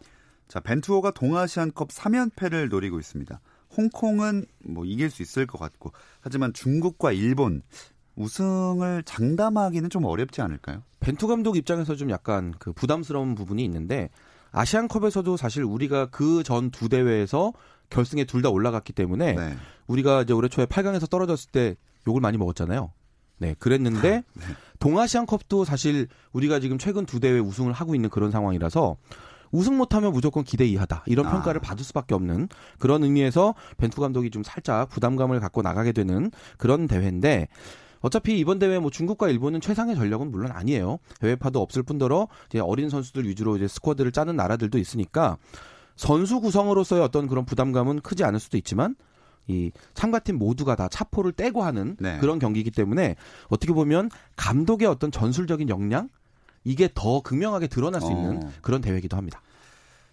자, 0.50 0.60
벤투호가 0.60 1.12
동아시안컵 1.12 1.90
3연패를 1.90 2.70
노리고 2.70 3.00
있습니다. 3.00 3.40
홍콩은 3.78 4.46
뭐 4.66 4.86
이길 4.86 5.10
수 5.10 5.22
있을 5.22 5.46
것 5.46 5.58
같고 5.58 5.92
하지만 6.20 6.54
중국과 6.54 7.12
일본 7.12 7.62
우승을 8.18 9.04
장담하기는 9.06 9.90
좀 9.90 10.04
어렵지 10.06 10.42
않을까요? 10.42 10.82
벤투 11.00 11.28
감독 11.28 11.56
입장에서 11.56 11.96
좀 11.96 12.10
약간 12.10 12.54
그 12.60 12.74
부담스러운 12.74 13.36
부분이 13.36 13.64
있는데 13.64 14.10
아시안컵에서도 14.52 15.38
사실 15.38 15.64
우리가 15.64 16.08
그 16.08 16.44
전 16.44 16.72
두 16.72 16.90
대회에서 16.90 17.54
결승에 17.90 18.26
둘 18.26 18.42
다 18.42 18.50
올라갔기 18.50 18.92
때문에 18.94 19.34
네. 19.34 19.56
우리가 19.88 20.24
이제 20.24 20.34
올해 20.34 20.50
초에 20.50 20.66
8강에서 20.66 21.10
떨어졌을 21.10 21.52
때 21.52 21.76
욕을 22.08 22.20
많이 22.20 22.38
먹었잖아요. 22.38 22.92
네, 23.40 23.56
그랬는데 23.60 24.24
네. 24.34 24.44
동아시안컵도 24.80 25.64
사실 25.64 26.08
우리가 26.34 26.60
지금 26.60 26.78
최근 26.80 27.06
두 27.06 27.20
대회 27.20 27.40
우승을 27.40 27.72
하고 27.72 27.94
있는 27.96 28.10
그런 28.10 28.32
상황이라서 28.32 28.98
우승 29.52 29.78
못하면 29.78 30.12
무조건 30.12 30.44
기대 30.44 30.66
이하다 30.66 31.04
이런 31.06 31.28
아. 31.28 31.32
평가를 31.32 31.62
받을 31.62 31.86
수밖에 31.86 32.16
없는 32.16 32.50
그런 32.80 33.04
의미에서 33.04 33.54
벤투 33.78 34.02
감독이 34.02 34.32
좀 34.32 34.44
살짝 34.44 34.90
부담감을 34.90 35.40
갖고 35.40 35.62
나가게 35.62 35.92
되는 35.94 36.32
그런 36.58 36.88
대회인데 36.88 37.48
어차피 38.02 38.40
이번 38.40 38.60
대회 38.60 38.80
뭐 38.80 38.90
중국과 38.90 39.30
일본은 39.30 39.62
최상의 39.62 39.96
전력은 39.96 40.32
물론 40.32 40.52
아니에요. 40.52 41.00
해외파도 41.24 41.62
없을 41.62 41.84
뿐더러 41.84 42.28
이제 42.50 42.60
어린 42.60 42.90
선수들 42.90 43.28
위주로 43.28 43.56
이제 43.58 43.68
스쿼드를 43.68 44.12
짜는 44.12 44.36
나라들도 44.36 44.78
있으니까 44.78 45.38
선수 45.96 46.40
구성으로서의 46.40 47.02
어떤 47.02 47.28
그런 47.28 47.46
부담감은 47.46 48.02
크지 48.02 48.24
않을 48.24 48.40
수도 48.40 48.58
있지만 48.58 48.96
이 49.48 49.72
참가팀 49.94 50.38
모두가 50.38 50.76
다 50.76 50.88
차포를 50.88 51.32
떼고 51.32 51.64
하는 51.64 51.96
네. 52.00 52.18
그런 52.20 52.38
경기이기 52.38 52.72
때문에 52.72 53.16
어떻게 53.48 53.74
보면 53.74 54.10
감독의 54.36 54.88
어떤 54.88 55.12
전술적인 55.12 55.70
역량 55.70 56.10
이게 56.64 56.90
더 56.94 57.22
극명하게 57.22 57.68
드러날 57.68 58.02
수 58.02 58.12
있는 58.12 58.44
어. 58.44 58.52
그런 58.62 58.82
대회이기도 58.82 59.16
합니다. 59.16 59.42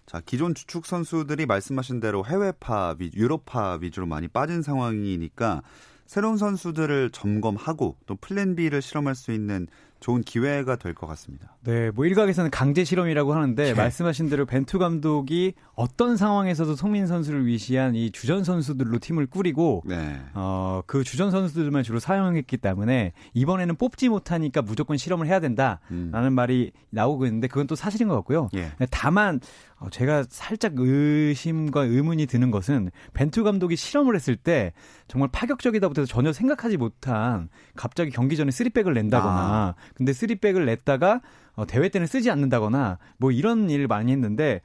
자, 0.05 0.21
기존 0.25 0.53
주축 0.53 0.85
선수들이 0.85 1.45
말씀하신 1.47 1.99
대로 1.99 2.25
해외파, 2.25 2.95
유럽파 3.15 3.79
위주로 3.81 4.05
많이 4.05 4.27
빠진 4.27 4.61
상황이니까 4.61 5.63
새로운 6.05 6.37
선수들을 6.37 7.09
점검하고 7.11 7.97
또 8.05 8.15
플랜 8.15 8.55
B를 8.55 8.81
실험할 8.81 9.15
수 9.15 9.31
있는 9.31 9.67
좋은 10.05 10.21
기회가 10.21 10.75
될 10.75 10.93
것 10.93 11.07
같습니다. 11.07 11.57
네, 11.63 11.89
뭐 11.89 12.05
일각에서는 12.05 12.51
강제 12.51 12.83
실험이라고 12.83 13.33
하는데 13.33 13.63
네. 13.63 13.73
말씀하신 13.73 14.29
대로 14.29 14.45
벤투 14.45 14.77
감독이 14.77 15.55
어떤 15.73 16.15
상황에서도 16.15 16.75
손흥민 16.75 17.07
선수를 17.07 17.47
위시한 17.47 17.95
이 17.95 18.11
주전 18.11 18.43
선수들로 18.43 18.99
팀을 18.99 19.25
꾸리고 19.25 19.81
네. 19.83 20.21
어, 20.35 20.83
그 20.85 21.03
주전 21.03 21.31
선수들만 21.31 21.81
주로 21.81 21.97
사용했기 21.97 22.57
때문에 22.57 23.13
이번에는 23.33 23.77
뽑지 23.77 24.09
못하니까 24.09 24.61
무조건 24.61 24.95
실험을 24.95 25.25
해야 25.25 25.39
된다라는 25.39 25.81
음. 25.91 26.33
말이 26.33 26.71
나오고 26.91 27.25
있는데 27.25 27.47
그건 27.47 27.65
또 27.65 27.73
사실인 27.73 28.07
것 28.07 28.13
같고요. 28.13 28.49
예. 28.53 28.69
다만 28.91 29.39
어, 29.77 29.89
제가 29.89 30.23
살짝 30.29 30.73
의심과 30.77 31.83
의문이 31.83 32.27
드는 32.27 32.49
것은 32.51 32.91
벤투 33.13 33.43
감독이 33.43 33.75
실험을 33.75 34.15
했을 34.15 34.35
때 34.35 34.71
정말 35.07 35.29
파격적이다 35.31 35.87
부터 35.89 36.05
전혀 36.05 36.31
생각하지 36.31 36.77
못한 36.77 37.49
갑자기 37.75 38.11
경기 38.11 38.37
전에 38.37 38.51
쓰리백을 38.51 38.93
낸다거나 38.93 39.35
아. 39.35 39.75
근데 39.95 40.13
쓰리백을 40.13 40.65
냈다가 40.65 41.21
어, 41.55 41.65
대회 41.65 41.89
때는 41.89 42.05
쓰지 42.05 42.29
않는다거나 42.29 42.99
뭐 43.17 43.31
이런 43.31 43.69
일을 43.69 43.87
많이 43.87 44.11
했는데 44.11 44.61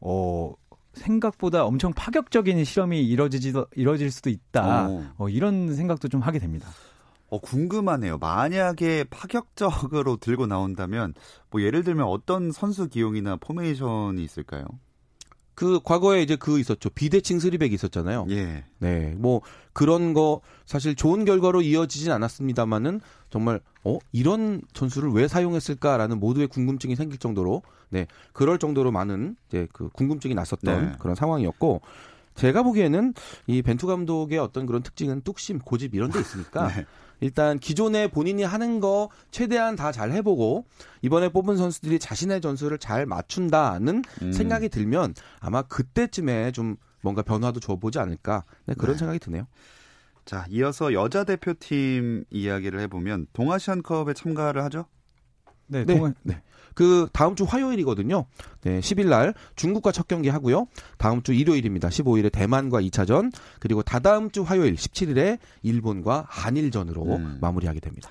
어 0.00 0.52
생각보다 0.94 1.64
엄청 1.64 1.92
파격적인 1.92 2.62
실험이 2.64 3.02
이뤄지지 3.02 3.52
이뤄질 3.76 4.10
수도 4.10 4.28
있다. 4.28 4.88
어, 5.16 5.28
이런 5.28 5.74
생각도 5.74 6.08
좀 6.08 6.20
하게 6.20 6.38
됩니다. 6.38 6.68
어, 7.32 7.38
궁금하네요. 7.38 8.18
만약에 8.18 9.04
파격적으로 9.04 10.18
들고 10.18 10.46
나온다면, 10.46 11.14
뭐, 11.50 11.62
예를 11.62 11.82
들면 11.82 12.06
어떤 12.06 12.52
선수 12.52 12.88
기용이나 12.90 13.36
포메이션이 13.36 14.22
있을까요? 14.22 14.66
그 15.54 15.80
과거에 15.84 16.22
이제 16.22 16.36
그 16.36 16.58
있었죠. 16.58 16.90
비대칭 16.90 17.38
스리백 17.38 17.72
있었잖아요. 17.72 18.26
예. 18.30 18.64
네. 18.78 19.14
뭐 19.16 19.42
그런 19.72 20.14
거 20.14 20.40
사실 20.66 20.94
좋은 20.94 21.24
결과로 21.24 21.62
이어지진 21.62 22.10
않았습니다만은 22.12 23.00
정말 23.30 23.60
어 23.84 23.98
이런 24.12 24.62
선수를 24.74 25.10
왜 25.10 25.28
사용했을까라는 25.28 26.20
모두의 26.20 26.46
궁금증이 26.46 26.96
생길 26.96 27.18
정도로 27.18 27.62
네. 27.90 28.06
그럴 28.32 28.58
정도로 28.58 28.90
많은 28.92 29.36
이제 29.48 29.68
그 29.72 29.88
궁금증이 29.90 30.34
났었던 30.34 30.86
네. 30.86 30.92
그런 30.98 31.14
상황이었고 31.14 31.82
제가 32.34 32.62
보기에는 32.62 33.14
이 33.46 33.62
벤투 33.62 33.86
감독의 33.86 34.38
어떤 34.38 34.66
그런 34.66 34.82
특징은 34.82 35.22
뚝심, 35.22 35.58
고집 35.60 35.94
이런 35.94 36.10
데 36.10 36.20
있으니까 36.20 36.68
네. 36.74 36.86
일단 37.20 37.58
기존에 37.58 38.08
본인이 38.08 38.42
하는 38.42 38.80
거 38.80 39.08
최대한 39.30 39.76
다 39.76 39.92
잘 39.92 40.10
해보고 40.10 40.64
이번에 41.02 41.28
뽑은 41.28 41.56
선수들이 41.56 41.98
자신의 41.98 42.40
전술을 42.40 42.78
잘 42.78 43.06
맞춘다는 43.06 44.02
음. 44.22 44.32
생각이 44.32 44.68
들면 44.68 45.14
아마 45.38 45.62
그때쯤에 45.62 46.50
좀 46.52 46.76
뭔가 47.02 47.22
변화도 47.22 47.60
줘보지 47.60 47.98
않을까 47.98 48.44
네, 48.66 48.74
그런 48.74 48.94
네. 48.94 48.98
생각이 48.98 49.18
드네요. 49.20 49.46
자, 50.24 50.46
이어서 50.50 50.92
여자 50.92 51.24
대표팀 51.24 52.24
이야기를 52.30 52.80
해보면 52.80 53.26
동아시안컵에 53.32 54.14
참가를 54.14 54.62
하죠? 54.64 54.86
네, 55.66 55.84
네. 55.84 55.94
동아, 55.96 56.12
네. 56.22 56.42
그 56.74 57.08
다음 57.12 57.34
주 57.34 57.44
화요일이거든요. 57.44 58.26
네, 58.62 58.80
10일 58.80 59.08
날 59.08 59.34
중국과 59.56 59.92
첫 59.92 60.08
경기 60.08 60.28
하고요. 60.28 60.66
다음 60.98 61.22
주 61.22 61.32
일요일입니다. 61.32 61.88
15일에 61.88 62.30
대만과 62.32 62.80
2차전, 62.82 63.32
그리고 63.60 63.82
다다음 63.82 64.30
주 64.30 64.42
화요일 64.42 64.74
17일에 64.74 65.38
일본과 65.62 66.26
한일전으로 66.28 67.16
음. 67.16 67.38
마무리하게 67.40 67.80
됩니다. 67.80 68.10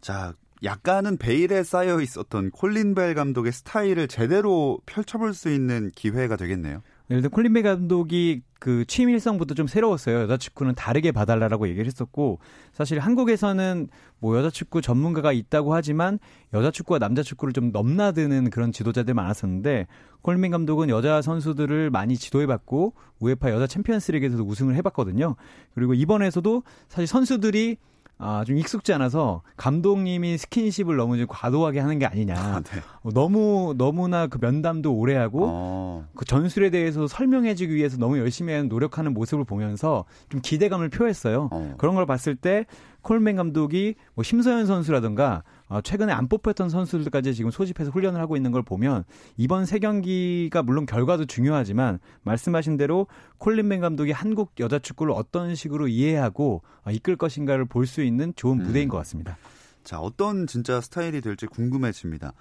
자, 0.00 0.34
약간은 0.62 1.16
베일에 1.16 1.62
쌓여 1.62 2.00
있었던 2.00 2.50
콜린 2.50 2.94
벨 2.94 3.14
감독의 3.14 3.52
스타일을 3.52 4.08
제대로 4.08 4.78
펼쳐볼 4.86 5.32
수 5.34 5.50
있는 5.50 5.90
기회가 5.94 6.36
되겠네요. 6.36 6.82
예를 7.10 7.22
들어 7.22 7.30
콜린 7.30 7.52
벨 7.52 7.64
감독이 7.64 8.42
그 8.60 8.84
취임 8.86 9.08
일성부터 9.10 9.54
좀 9.54 9.66
새로웠어요. 9.66 10.20
여자 10.20 10.36
축구는 10.36 10.74
다르게 10.76 11.10
봐달라라고 11.10 11.66
얘기를 11.68 11.86
했었고 11.86 12.38
사실 12.72 13.00
한국에서는 13.00 13.88
뭐 14.20 14.36
여자 14.36 14.48
축구 14.48 14.80
전문가가 14.80 15.32
있다고 15.32 15.74
하지만 15.74 16.20
여자 16.54 16.70
축구와 16.70 17.00
남자 17.00 17.22
축구를 17.22 17.52
좀 17.52 17.72
넘나드는 17.72 18.50
그런 18.50 18.70
지도자들 18.70 19.14
많았었는데 19.14 19.86
콜민 20.22 20.52
감독은 20.52 20.88
여자 20.88 21.20
선수들을 21.20 21.90
많이 21.90 22.16
지도해봤고 22.16 22.94
우에파 23.18 23.50
여자 23.50 23.66
챔피언스리그에서도 23.66 24.44
우승을 24.44 24.76
해봤거든요. 24.76 25.34
그리고 25.74 25.94
이번에서도 25.94 26.62
사실 26.88 27.06
선수들이 27.08 27.78
아, 28.20 28.44
좀 28.44 28.58
익숙지 28.58 28.92
않아서 28.92 29.42
감독님이 29.56 30.36
스킨십을 30.36 30.96
너무 30.96 31.16
좀 31.16 31.26
과도하게 31.28 31.80
하는 31.80 31.98
게 31.98 32.06
아니냐. 32.06 32.34
아, 32.36 32.60
네. 32.60 32.80
어, 33.02 33.10
너무, 33.12 33.74
너무나 33.76 34.26
그 34.26 34.38
면담도 34.40 34.92
오래 34.92 35.16
하고, 35.16 35.46
어. 35.48 36.06
그 36.14 36.24
전술에 36.24 36.70
대해서 36.70 37.06
설명해주기 37.06 37.74
위해서 37.74 37.96
너무 37.96 38.18
열심히 38.18 38.62
노력하는 38.64 39.14
모습을 39.14 39.44
보면서 39.44 40.04
좀 40.28 40.40
기대감을 40.42 40.90
표했어요. 40.90 41.48
어. 41.50 41.74
그런 41.78 41.94
걸 41.94 42.04
봤을 42.04 42.36
때, 42.36 42.66
콜맨 43.02 43.36
감독이 43.36 43.94
뭐 44.14 44.22
심서현 44.22 44.66
선수라든가 44.66 45.42
어, 45.42 45.59
최근에 45.82 46.12
안 46.12 46.28
뽑혔던 46.28 46.68
선수들까지 46.68 47.34
지금 47.34 47.50
소집해서 47.50 47.90
훈련을 47.90 48.20
하고 48.20 48.36
있는 48.36 48.50
걸 48.50 48.62
보면 48.62 49.04
이번 49.36 49.66
세 49.66 49.78
경기가 49.78 50.62
물론 50.62 50.84
결과도 50.86 51.26
중요하지만 51.26 52.00
말씀하신 52.22 52.76
대로 52.76 53.06
콜린 53.38 53.68
맨 53.68 53.80
감독이 53.80 54.10
한국 54.10 54.52
여자 54.58 54.78
축구를 54.80 55.12
어떤 55.12 55.54
식으로 55.54 55.86
이해하고 55.88 56.62
어, 56.84 56.90
이끌 56.90 57.16
것인가를 57.16 57.66
볼 57.66 57.86
수 57.86 58.02
있는 58.02 58.32
좋은 58.36 58.58
무대인 58.58 58.86
음. 58.86 58.90
것 58.90 58.96
같습니다. 58.98 59.36
자, 59.84 59.98
어떤 59.98 60.46
진짜 60.46 60.80
스타일이 60.80 61.20
될지 61.20 61.46
궁금해집니다. 61.46 62.32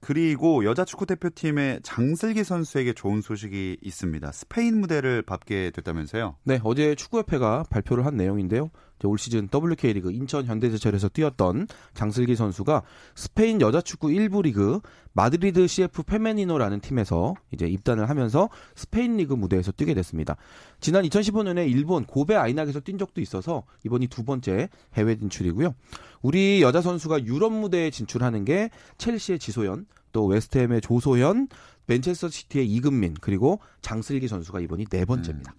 그리고 0.00 0.64
여자 0.64 0.84
축구 0.84 1.04
대표팀의 1.06 1.80
장슬기 1.82 2.42
선수에게 2.42 2.94
좋은 2.94 3.20
소식이 3.20 3.76
있습니다. 3.82 4.32
스페인 4.32 4.80
무대를 4.80 5.22
밟게 5.22 5.70
됐다면서요? 5.72 6.36
네, 6.44 6.58
어제 6.64 6.94
축구협회가 6.94 7.64
발표를 7.70 8.06
한 8.06 8.16
내용인데요. 8.16 8.70
올 9.08 9.18
시즌 9.18 9.48
WK리그 9.52 10.12
인천 10.12 10.46
현대제철에서 10.46 11.08
뛰었던 11.08 11.66
장슬기 11.94 12.36
선수가 12.36 12.82
스페인 13.14 13.60
여자 13.60 13.80
축구 13.80 14.08
1부 14.08 14.42
리그 14.42 14.80
마드리드 15.12 15.66
CF 15.66 16.02
페메니노라는 16.04 16.80
팀에서 16.80 17.34
이제 17.52 17.66
입단을 17.66 18.08
하면서 18.08 18.48
스페인 18.74 19.16
리그 19.16 19.34
무대에서 19.34 19.72
뛰게 19.72 19.94
됐습니다. 19.94 20.36
지난 20.80 21.04
2015년에 21.04 21.68
일본 21.68 22.04
고베 22.04 22.36
아이낙에서 22.36 22.80
뛴 22.80 22.98
적도 22.98 23.20
있어서 23.20 23.64
이번이 23.84 24.06
두 24.06 24.24
번째 24.24 24.68
해외 24.94 25.16
진출이고요. 25.18 25.74
우리 26.22 26.62
여자 26.62 26.80
선수가 26.80 27.24
유럽 27.24 27.52
무대에 27.52 27.90
진출하는 27.90 28.44
게 28.44 28.70
첼시의 28.98 29.38
지소연, 29.38 29.86
또 30.12 30.26
웨스트햄의 30.26 30.80
조소현, 30.80 31.48
맨체스터 31.86 32.28
시티의 32.28 32.68
이금민 32.68 33.14
그리고 33.20 33.60
장슬기 33.82 34.28
선수가 34.28 34.60
이번이 34.60 34.86
네 34.86 35.04
번째입니다. 35.04 35.52
음. 35.52 35.58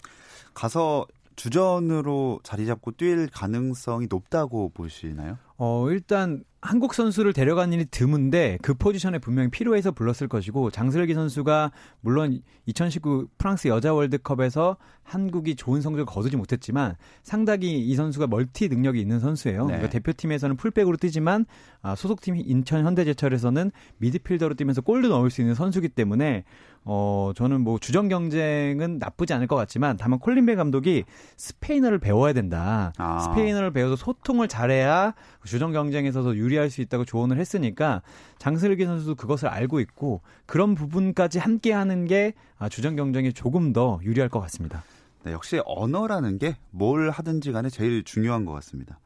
가서 0.53 1.05
주전으로 1.41 2.39
자리 2.43 2.67
잡고 2.67 2.91
뛸 2.91 3.27
가능성이 3.33 4.05
높다고 4.07 4.69
보시나요? 4.69 5.39
어, 5.57 5.89
일단 5.89 6.43
한국 6.61 6.93
선수를 6.93 7.33
데려간 7.33 7.73
일이 7.73 7.85
드문데 7.85 8.59
그 8.61 8.75
포지션에 8.75 9.17
분명히 9.17 9.49
필요해서 9.49 9.91
불렀을 9.91 10.27
것이고 10.27 10.69
장슬기 10.69 11.15
선수가 11.15 11.71
물론 12.01 12.39
2019 12.67 13.29
프랑스 13.39 13.67
여자 13.67 13.93
월드컵에서 13.93 14.77
한국이 15.03 15.55
좋은 15.55 15.81
성적을 15.81 16.05
거두지 16.05 16.37
못했지만 16.37 16.95
상당히 17.23 17.79
이 17.79 17.95
선수가 17.95 18.27
멀티 18.27 18.69
능력이 18.69 19.01
있는 19.01 19.19
선수예요. 19.19 19.61
네. 19.61 19.67
그러니까 19.73 19.89
대표팀에서는 19.89 20.55
풀백으로 20.55 20.97
뛰지만 20.97 21.45
아, 21.81 21.95
소속팀 21.95 22.35
인천 22.37 22.85
현대제철에서는 22.85 23.71
미드필더로 23.97 24.53
뛰면서 24.53 24.81
골도 24.81 25.09
넣을 25.09 25.31
수 25.31 25.41
있는 25.41 25.55
선수기 25.55 25.89
때문에 25.89 26.43
어, 26.83 27.31
저는 27.35 27.61
뭐 27.61 27.77
주전 27.79 28.07
경쟁은 28.09 28.99
나쁘지 28.99 29.33
않을 29.33 29.47
것 29.47 29.55
같지만 29.55 29.97
다만 29.97 30.19
콜린베 30.19 30.55
감독이 30.55 31.03
스페인어를 31.37 31.99
배워야 31.99 32.33
된다. 32.33 32.93
아. 32.97 33.19
스페인어를 33.19 33.71
배워서 33.71 33.95
소통을 33.95 34.47
잘해야 34.47 35.13
주전 35.51 35.73
경쟁에서도 35.73 36.37
유리할 36.37 36.69
수 36.69 36.79
있다고 36.79 37.03
조언을 37.03 37.37
했으니까 37.37 38.01
장슬기 38.37 38.85
선수도 38.85 39.15
그것을 39.15 39.49
알고 39.49 39.81
있고 39.81 40.21
그런 40.45 40.75
부분까지 40.75 41.39
함께 41.39 41.73
하는 41.73 42.05
게 42.05 42.31
아, 42.57 42.69
주전 42.69 42.95
경쟁에 42.95 43.33
조금 43.33 43.73
더 43.73 43.99
유리할 44.01 44.29
것 44.29 44.39
같습니다. 44.39 44.81
네, 45.25 45.33
역시 45.33 45.61
언어라는 45.65 46.39
게 46.39 46.55
뭘 46.69 47.09
하든지 47.09 47.51
간에 47.51 47.69
제일 47.69 48.03
중요한 48.05 48.45
것 48.45 48.53
같습니다. 48.53 49.01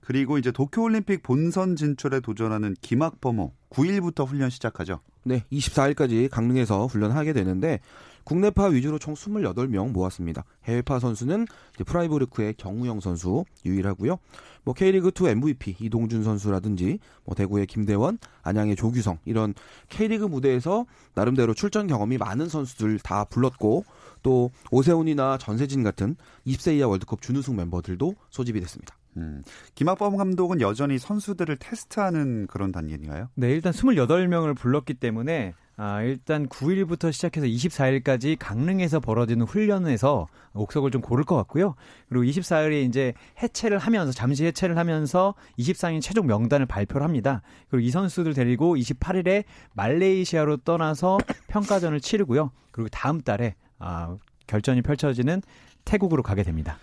그리고 0.00 0.38
이제 0.38 0.50
도쿄올림픽 0.50 1.22
본선 1.22 1.76
진출에 1.76 2.18
도전하는 2.18 2.74
김학범호 2.80 3.52
9일부터 3.70 4.26
훈련 4.26 4.50
시작하죠. 4.50 4.98
네, 5.24 5.44
24일까지 5.52 6.28
강릉에서 6.28 6.86
훈련하게 6.86 7.32
되는데 7.32 7.78
국내파 8.26 8.66
위주로 8.66 8.98
총 8.98 9.14
28명 9.14 9.92
모았습니다. 9.92 10.44
해외파 10.64 10.98
선수는 10.98 11.46
프라이부르크의 11.86 12.54
정우영 12.54 12.98
선수 12.98 13.44
유일하고요. 13.64 14.18
뭐 14.64 14.74
K리그 14.74 15.12
2 15.18 15.28
MVP 15.28 15.76
이동준 15.78 16.24
선수라든지 16.24 16.98
뭐 17.24 17.36
대구의 17.36 17.66
김대원, 17.66 18.18
안양의 18.42 18.74
조규성 18.74 19.18
이런 19.24 19.54
K리그 19.90 20.24
무대에서 20.24 20.86
나름대로 21.14 21.54
출전 21.54 21.86
경험이 21.86 22.18
많은 22.18 22.48
선수들 22.48 22.98
다 22.98 23.24
불렀고 23.24 23.84
또 24.24 24.50
오세훈이나 24.72 25.38
전세진 25.38 25.84
같은 25.84 26.16
20세 26.48 26.76
이하 26.78 26.88
월드컵 26.88 27.22
준우승 27.22 27.54
멤버들도 27.54 28.16
소집이 28.30 28.60
됐습니다. 28.60 28.96
음. 29.16 29.42
김학범 29.74 30.16
감독은 30.16 30.60
여전히 30.60 30.98
선수들을 30.98 31.56
테스트하는 31.56 32.46
그런 32.46 32.72
단계인가요? 32.72 33.28
네, 33.34 33.50
일단 33.50 33.72
28명을 33.72 34.56
불렀기 34.56 34.94
때문에 34.94 35.54
아, 35.78 36.00
일단 36.00 36.48
9일부터 36.48 37.12
시작해서 37.12 37.46
24일까지 37.46 38.36
강릉에서 38.38 38.98
벌어지는 38.98 39.44
훈련에서 39.44 40.26
옥석을 40.54 40.90
좀 40.90 41.02
고를 41.02 41.24
것 41.24 41.36
같고요. 41.36 41.74
그리고 42.08 42.24
24일에 42.24 42.88
이제 42.88 43.12
해체를 43.42 43.76
하면서 43.76 44.10
잠시 44.10 44.46
해체를 44.46 44.78
하면서 44.78 45.34
24인 45.58 46.00
최종 46.00 46.26
명단을 46.26 46.64
발표를 46.64 47.04
합니다. 47.04 47.42
그리고 47.68 47.86
이 47.86 47.90
선수들 47.90 48.32
데리고 48.32 48.74
28일에 48.76 49.44
말레이시아로 49.74 50.58
떠나서 50.58 51.18
평가전을 51.48 52.00
치르고요. 52.00 52.52
그리고 52.70 52.88
다음 52.88 53.20
달에 53.20 53.54
아, 53.78 54.16
결전이 54.46 54.80
펼쳐지는 54.80 55.42
태국으로 55.84 56.22
가게 56.22 56.42
됩니다. 56.42 56.78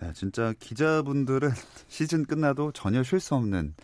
네, 0.00 0.12
진짜 0.14 0.52
기자분들은 0.58 1.50
시즌 1.88 2.24
끝나도 2.24 2.72
전혀 2.72 3.02
쉴 3.02 3.20
수 3.20 3.34
없는 3.34 3.74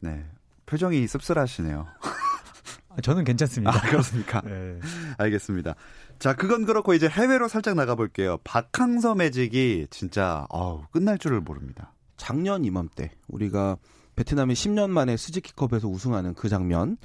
네, 0.00 0.24
표정이 0.66 1.06
씁쓸하시네요. 1.06 1.86
아, 2.90 3.00
저는 3.00 3.24
괜찮습니다. 3.24 3.74
아, 3.74 3.80
그렇습니까? 3.80 4.42
네. 4.44 4.78
알겠습니다. 5.18 5.74
자, 6.18 6.34
그건 6.34 6.66
그렇고 6.66 6.92
이제 6.94 7.08
해외로 7.08 7.48
살짝 7.48 7.74
나가볼게요. 7.74 8.38
박항서 8.44 9.14
매직이 9.14 9.86
진짜 9.90 10.46
어우, 10.50 10.82
끝날 10.90 11.18
줄을 11.18 11.40
모릅니다. 11.40 11.92
작년 12.16 12.64
이맘때 12.64 13.10
우리가 13.28 13.76
베트남이 14.14 14.54
10년 14.54 14.90
만에 14.90 15.16
스즈키컵에서 15.16 15.88
우승하는 15.88 16.34
그 16.34 16.48
장면. 16.48 16.96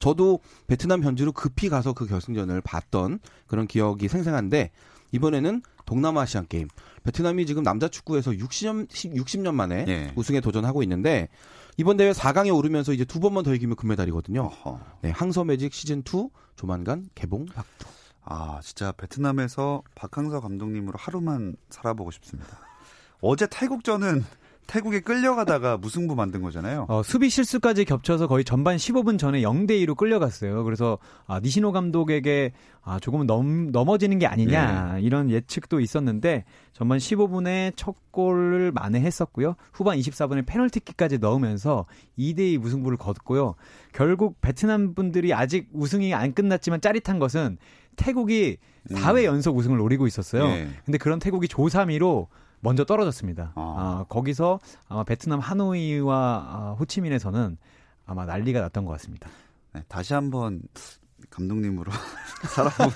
저도 0.00 0.40
베트남 0.66 1.02
현지로 1.02 1.32
급히 1.32 1.68
가서 1.68 1.92
그 1.92 2.06
결승전을 2.06 2.60
봤던 2.62 3.20
그런 3.46 3.66
기억이 3.66 4.08
생생한데 4.08 4.70
이번에는 5.12 5.62
동남아시안 5.84 6.46
게임. 6.48 6.68
베트남이 7.02 7.46
지금 7.46 7.62
남자 7.62 7.88
축구에서 7.88 8.32
60년 8.32 8.88
60년 8.88 9.54
만에 9.54 9.84
예. 9.88 10.12
우승에 10.16 10.40
도전하고 10.40 10.82
있는데 10.82 11.28
이번 11.76 11.96
대회 11.96 12.12
4강에 12.12 12.54
오르면서 12.54 12.92
이제 12.92 13.04
두 13.04 13.20
번만 13.20 13.44
더 13.44 13.54
이기면 13.54 13.76
금메달이거든요. 13.76 14.50
네, 15.02 15.10
항서 15.10 15.44
매직 15.44 15.74
시즌 15.74 16.00
2 16.00 16.30
조만간 16.56 17.08
개봉 17.14 17.46
박두. 17.46 17.86
아, 18.22 18.60
진짜 18.62 18.92
베트남에서 18.92 19.82
박항서 19.94 20.40
감독님으로 20.40 20.96
하루만 20.98 21.56
살아보고 21.68 22.10
싶습니다. 22.12 22.58
어제 23.20 23.46
태국전은 23.46 24.24
태국에 24.66 25.00
끌려가다가 25.00 25.76
무승부 25.76 26.14
만든 26.14 26.42
거잖아요. 26.42 26.86
어, 26.88 27.02
수비 27.02 27.28
실수까지 27.30 27.84
겹쳐서 27.84 28.26
거의 28.26 28.44
전반 28.44 28.76
15분 28.76 29.18
전에 29.18 29.42
0대 29.42 29.70
2로 29.84 29.96
끌려갔어요. 29.96 30.64
그래서 30.64 30.98
아, 31.26 31.40
니시노 31.40 31.72
감독에게 31.72 32.52
아, 32.82 32.98
조금은 32.98 33.26
넘, 33.26 33.70
넘어지는 33.72 34.18
게 34.18 34.26
아니냐 34.26 34.96
예. 34.96 35.00
이런 35.00 35.30
예측도 35.30 35.80
있었는데 35.80 36.44
전반 36.72 36.98
15분에 36.98 37.72
첫 37.76 37.94
골을 38.10 38.72
만회했었고요. 38.72 39.54
후반 39.72 39.98
24분에 39.98 40.44
페널티킥까지 40.46 41.18
넣으면서 41.18 41.86
2대 42.18 42.40
2 42.40 42.58
무승부를 42.58 42.98
거뒀고요. 42.98 43.54
결국 43.92 44.40
베트남 44.40 44.94
분들이 44.94 45.32
아직 45.32 45.68
우승이 45.72 46.14
안 46.14 46.34
끝났지만 46.34 46.80
짜릿한 46.80 47.18
것은 47.18 47.58
태국이 47.96 48.58
4회 48.90 49.20
음. 49.20 49.24
연속 49.24 49.56
우승을 49.56 49.78
노리고 49.78 50.06
있었어요. 50.06 50.44
예. 50.44 50.68
근데 50.84 50.98
그런 50.98 51.18
태국이 51.18 51.48
조 51.48 51.62
3위로 51.62 52.26
먼저 52.64 52.84
떨어졌습니다. 52.84 53.52
아. 53.56 53.60
아, 53.60 54.04
거기서 54.08 54.58
아마 54.88 55.04
베트남 55.04 55.38
하노이와 55.38 56.16
아, 56.16 56.76
호치민에서는 56.80 57.58
아마 58.06 58.24
난리가 58.24 58.60
났던 58.62 58.86
것 58.86 58.92
같습니다. 58.92 59.28
네, 59.74 59.82
다시 59.86 60.14
한번 60.14 60.62
감독님으로 61.28 61.92
살아보 62.48 62.84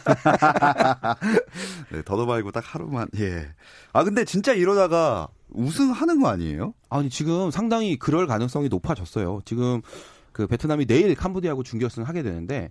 네, 1.93 2.03
더도 2.03 2.25
말고 2.25 2.51
딱 2.51 2.65
하루만. 2.67 3.09
예. 3.19 3.47
아 3.93 4.05
근데 4.05 4.25
진짜 4.25 4.55
이러다가 4.55 5.29
우승하는 5.51 6.23
거 6.23 6.29
아니에요? 6.29 6.73
아니 6.89 7.11
지금 7.11 7.51
상당히 7.51 7.99
그럴 7.99 8.27
가능성이 8.27 8.71
높아졌어요. 8.71 9.41
지금 9.45 9.83
그 10.33 10.47
베트남이 10.47 10.87
내일 10.87 11.15
캄보디아하고 11.15 11.63
준결승을 11.63 12.09
하게 12.09 12.23
되는데 12.23 12.71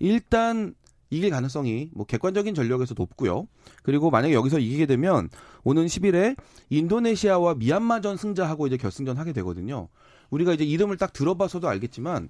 일단 0.00 0.74
이길 1.14 1.30
가능성이 1.30 1.90
뭐 1.92 2.04
객관적인 2.04 2.54
전력에서 2.54 2.94
높고요. 2.96 3.46
그리고 3.82 4.10
만약에 4.10 4.34
여기서 4.34 4.58
이기게 4.58 4.86
되면 4.86 5.28
오는 5.62 5.86
10일에 5.86 6.36
인도네시아와 6.70 7.54
미얀마전 7.54 8.16
승자하고 8.16 8.66
이제 8.66 8.76
결승전 8.76 9.16
하게 9.16 9.32
되거든요. 9.32 9.88
우리가 10.30 10.52
이제 10.52 10.64
이름을 10.64 10.96
딱 10.96 11.12
들어봐서도 11.12 11.68
알겠지만 11.68 12.28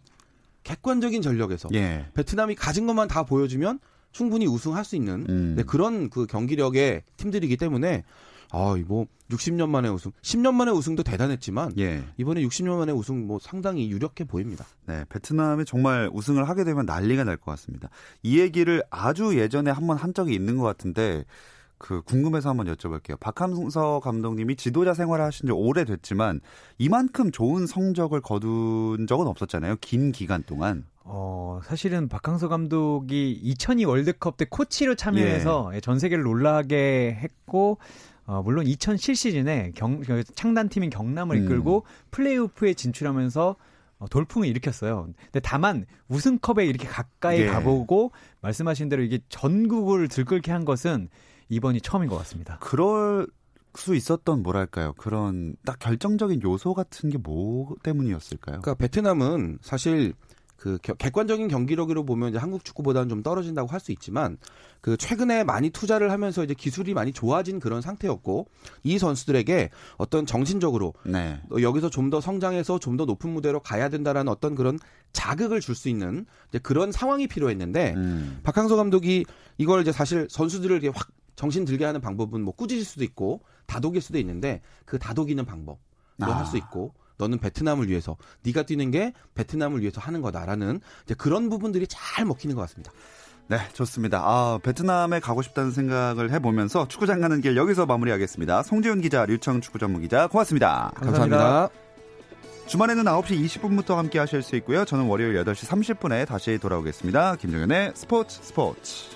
객관적인 0.64 1.22
전력에서 1.22 1.70
예. 1.74 2.06
베트남이 2.14 2.54
가진 2.56 2.86
것만 2.86 3.08
다 3.08 3.24
보여주면 3.24 3.78
충분히 4.12 4.46
우승할 4.46 4.84
수 4.84 4.96
있는 4.96 5.26
음. 5.28 5.54
네, 5.56 5.62
그런 5.62 6.10
그 6.10 6.26
경기력의 6.26 7.02
팀들이기 7.16 7.56
때문에 7.56 8.04
아, 8.54 8.76
뭐 8.86 9.06
60년 9.30 9.68
만에 9.68 9.88
우승, 9.88 10.12
10년 10.22 10.54
만에 10.54 10.70
우승도 10.70 11.02
대단했지만 11.02 11.72
예. 11.78 12.04
이번에 12.18 12.40
60년 12.42 12.76
만에 12.78 12.92
우승 12.92 13.26
뭐 13.26 13.38
상당히 13.40 13.90
유력해 13.90 14.24
보입니다. 14.24 14.64
네, 14.86 15.04
베트남이 15.08 15.64
정말 15.64 16.08
우승을 16.12 16.48
하게 16.48 16.62
되면 16.62 16.86
난리가 16.86 17.24
날 17.24 17.36
것 17.36 17.50
같습니다. 17.52 17.88
이 18.22 18.38
얘기를 18.38 18.82
아주 18.90 19.36
예전에 19.36 19.70
한번 19.72 19.96
한 19.96 20.14
적이 20.14 20.34
있는 20.34 20.56
것 20.56 20.62
같은데 20.64 21.24
그 21.78 22.00
궁금해서 22.02 22.48
한번 22.48 22.66
여쭤볼게요. 22.72 23.18
박함서 23.18 24.00
감독님이 24.00 24.54
지도자 24.56 24.94
생활을 24.94 25.24
하신 25.24 25.46
지 25.48 25.52
오래됐지만 25.52 26.40
이만큼 26.78 27.32
좋은 27.32 27.66
성적을 27.66 28.20
거둔 28.20 29.06
적은 29.08 29.26
없었잖아요. 29.26 29.76
긴 29.80 30.12
기간 30.12 30.44
동안. 30.44 30.84
어, 31.02 31.60
사실은 31.64 32.08
박항서 32.08 32.48
감독이 32.48 33.32
2002 33.32 33.84
월드컵 33.84 34.36
때 34.36 34.46
코치로 34.48 34.94
참여해서 34.94 35.72
예. 35.74 35.80
전 35.80 35.98
세계를 35.98 36.24
놀라게 36.24 37.18
했고 37.20 37.78
어, 38.26 38.42
물론 38.42 38.66
2007 38.66 39.14
시즌에 39.14 39.72
경, 39.74 40.00
그 40.00 40.24
창단팀인 40.24 40.90
경남을 40.90 41.36
음. 41.36 41.44
이끌고 41.44 41.84
플레이오프에 42.10 42.74
진출하면서 42.74 43.56
어, 43.98 44.08
돌풍을 44.08 44.48
일으켰어요. 44.48 45.08
근데 45.26 45.40
다만 45.40 45.84
우승컵에 46.08 46.64
이렇게 46.66 46.86
가까이 46.86 47.40
예. 47.42 47.46
가보고 47.46 48.12
말씀하신 48.40 48.88
대로 48.88 49.02
이게 49.02 49.18
전국을 49.28 50.08
들끓게 50.08 50.50
한 50.52 50.64
것은 50.64 51.08
이번이 51.48 51.80
처음인 51.80 52.08
것 52.08 52.16
같습니다. 52.18 52.58
그럴 52.60 53.26
수 53.76 53.96
있었던 53.96 54.42
뭐랄까요 54.44 54.92
그런 54.94 55.56
딱 55.64 55.78
결정적인 55.80 56.42
요소 56.42 56.74
같은 56.74 57.10
게 57.10 57.18
뭐 57.18 57.74
때문이었을까요? 57.82 58.60
그러니까 58.60 58.74
베트남은 58.74 59.58
사실 59.62 60.14
그 60.64 60.78
객관적인 60.78 61.48
경기력으로 61.48 62.06
보면 62.06 62.30
이제 62.30 62.38
한국 62.38 62.64
축구보다는 62.64 63.10
좀 63.10 63.22
떨어진다고 63.22 63.68
할 63.68 63.80
수 63.80 63.92
있지만 63.92 64.38
그 64.80 64.96
최근에 64.96 65.44
많이 65.44 65.68
투자를 65.68 66.10
하면서 66.10 66.42
이제 66.42 66.54
기술이 66.54 66.94
많이 66.94 67.12
좋아진 67.12 67.60
그런 67.60 67.82
상태였고 67.82 68.46
이 68.82 68.96
선수들에게 68.98 69.68
어떤 69.98 70.24
정신적으로 70.24 70.94
네. 71.04 71.38
여기서 71.60 71.90
좀 71.90 72.08
더 72.08 72.18
성장해서 72.22 72.78
좀 72.78 72.96
더 72.96 73.04
높은 73.04 73.28
무대로 73.28 73.60
가야 73.60 73.90
된다라는 73.90 74.32
어떤 74.32 74.54
그런 74.54 74.78
자극을 75.12 75.60
줄 75.60 75.74
수 75.74 75.90
있는 75.90 76.24
그런 76.62 76.92
상황이 76.92 77.26
필요했는데 77.26 77.92
음. 77.96 78.40
박항서 78.42 78.76
감독이 78.76 79.26
이걸 79.58 79.82
이제 79.82 79.92
사실 79.92 80.26
선수들을 80.30 80.82
이렇게 80.82 80.88
확 80.96 81.08
정신 81.36 81.66
들게 81.66 81.84
하는 81.84 82.00
방법은 82.00 82.40
뭐 82.42 82.54
꾸짖을 82.54 82.84
수도 82.84 83.04
있고 83.04 83.42
다독일 83.66 84.00
수도 84.00 84.18
있는데 84.18 84.62
그 84.86 84.98
다독이는 84.98 85.44
방법로 85.44 85.76
아. 86.22 86.38
할수 86.38 86.56
있고 86.56 86.94
너는 87.18 87.38
베트남을 87.38 87.88
위해서 87.88 88.16
네가 88.42 88.64
뛰는 88.64 88.90
게 88.90 89.12
베트남을 89.34 89.80
위해서 89.80 90.00
하는 90.00 90.20
거다라는 90.22 90.80
이제 91.04 91.14
그런 91.14 91.48
부분들이 91.48 91.86
잘 91.88 92.24
먹히는 92.24 92.54
것 92.54 92.62
같습니다. 92.62 92.92
네, 93.46 93.58
좋습니다. 93.74 94.22
아, 94.24 94.58
베트남에 94.62 95.20
가고 95.20 95.42
싶다는 95.42 95.70
생각을 95.70 96.32
해보면서 96.32 96.88
축구장 96.88 97.20
가는 97.20 97.40
길 97.40 97.56
여기서 97.56 97.84
마무리하겠습니다. 97.86 98.62
송지훈 98.62 99.02
기자, 99.02 99.26
류청 99.26 99.60
축구 99.60 99.78
전문 99.78 100.00
기자, 100.00 100.26
고맙습니다. 100.28 100.92
감사합니다. 100.94 101.38
감사합니다. 101.38 101.84
주말에는 102.66 103.04
9시 103.04 103.44
20분부터 103.44 103.96
함께 103.96 104.18
하실 104.18 104.42
수 104.42 104.56
있고요. 104.56 104.86
저는 104.86 105.04
월요일 105.04 105.34
8시 105.44 105.66
30분에 105.68 106.26
다시 106.26 106.58
돌아오겠습니다. 106.58 107.36
김정현의 107.36 107.92
스포츠 107.94 108.40
스포츠. 108.42 109.13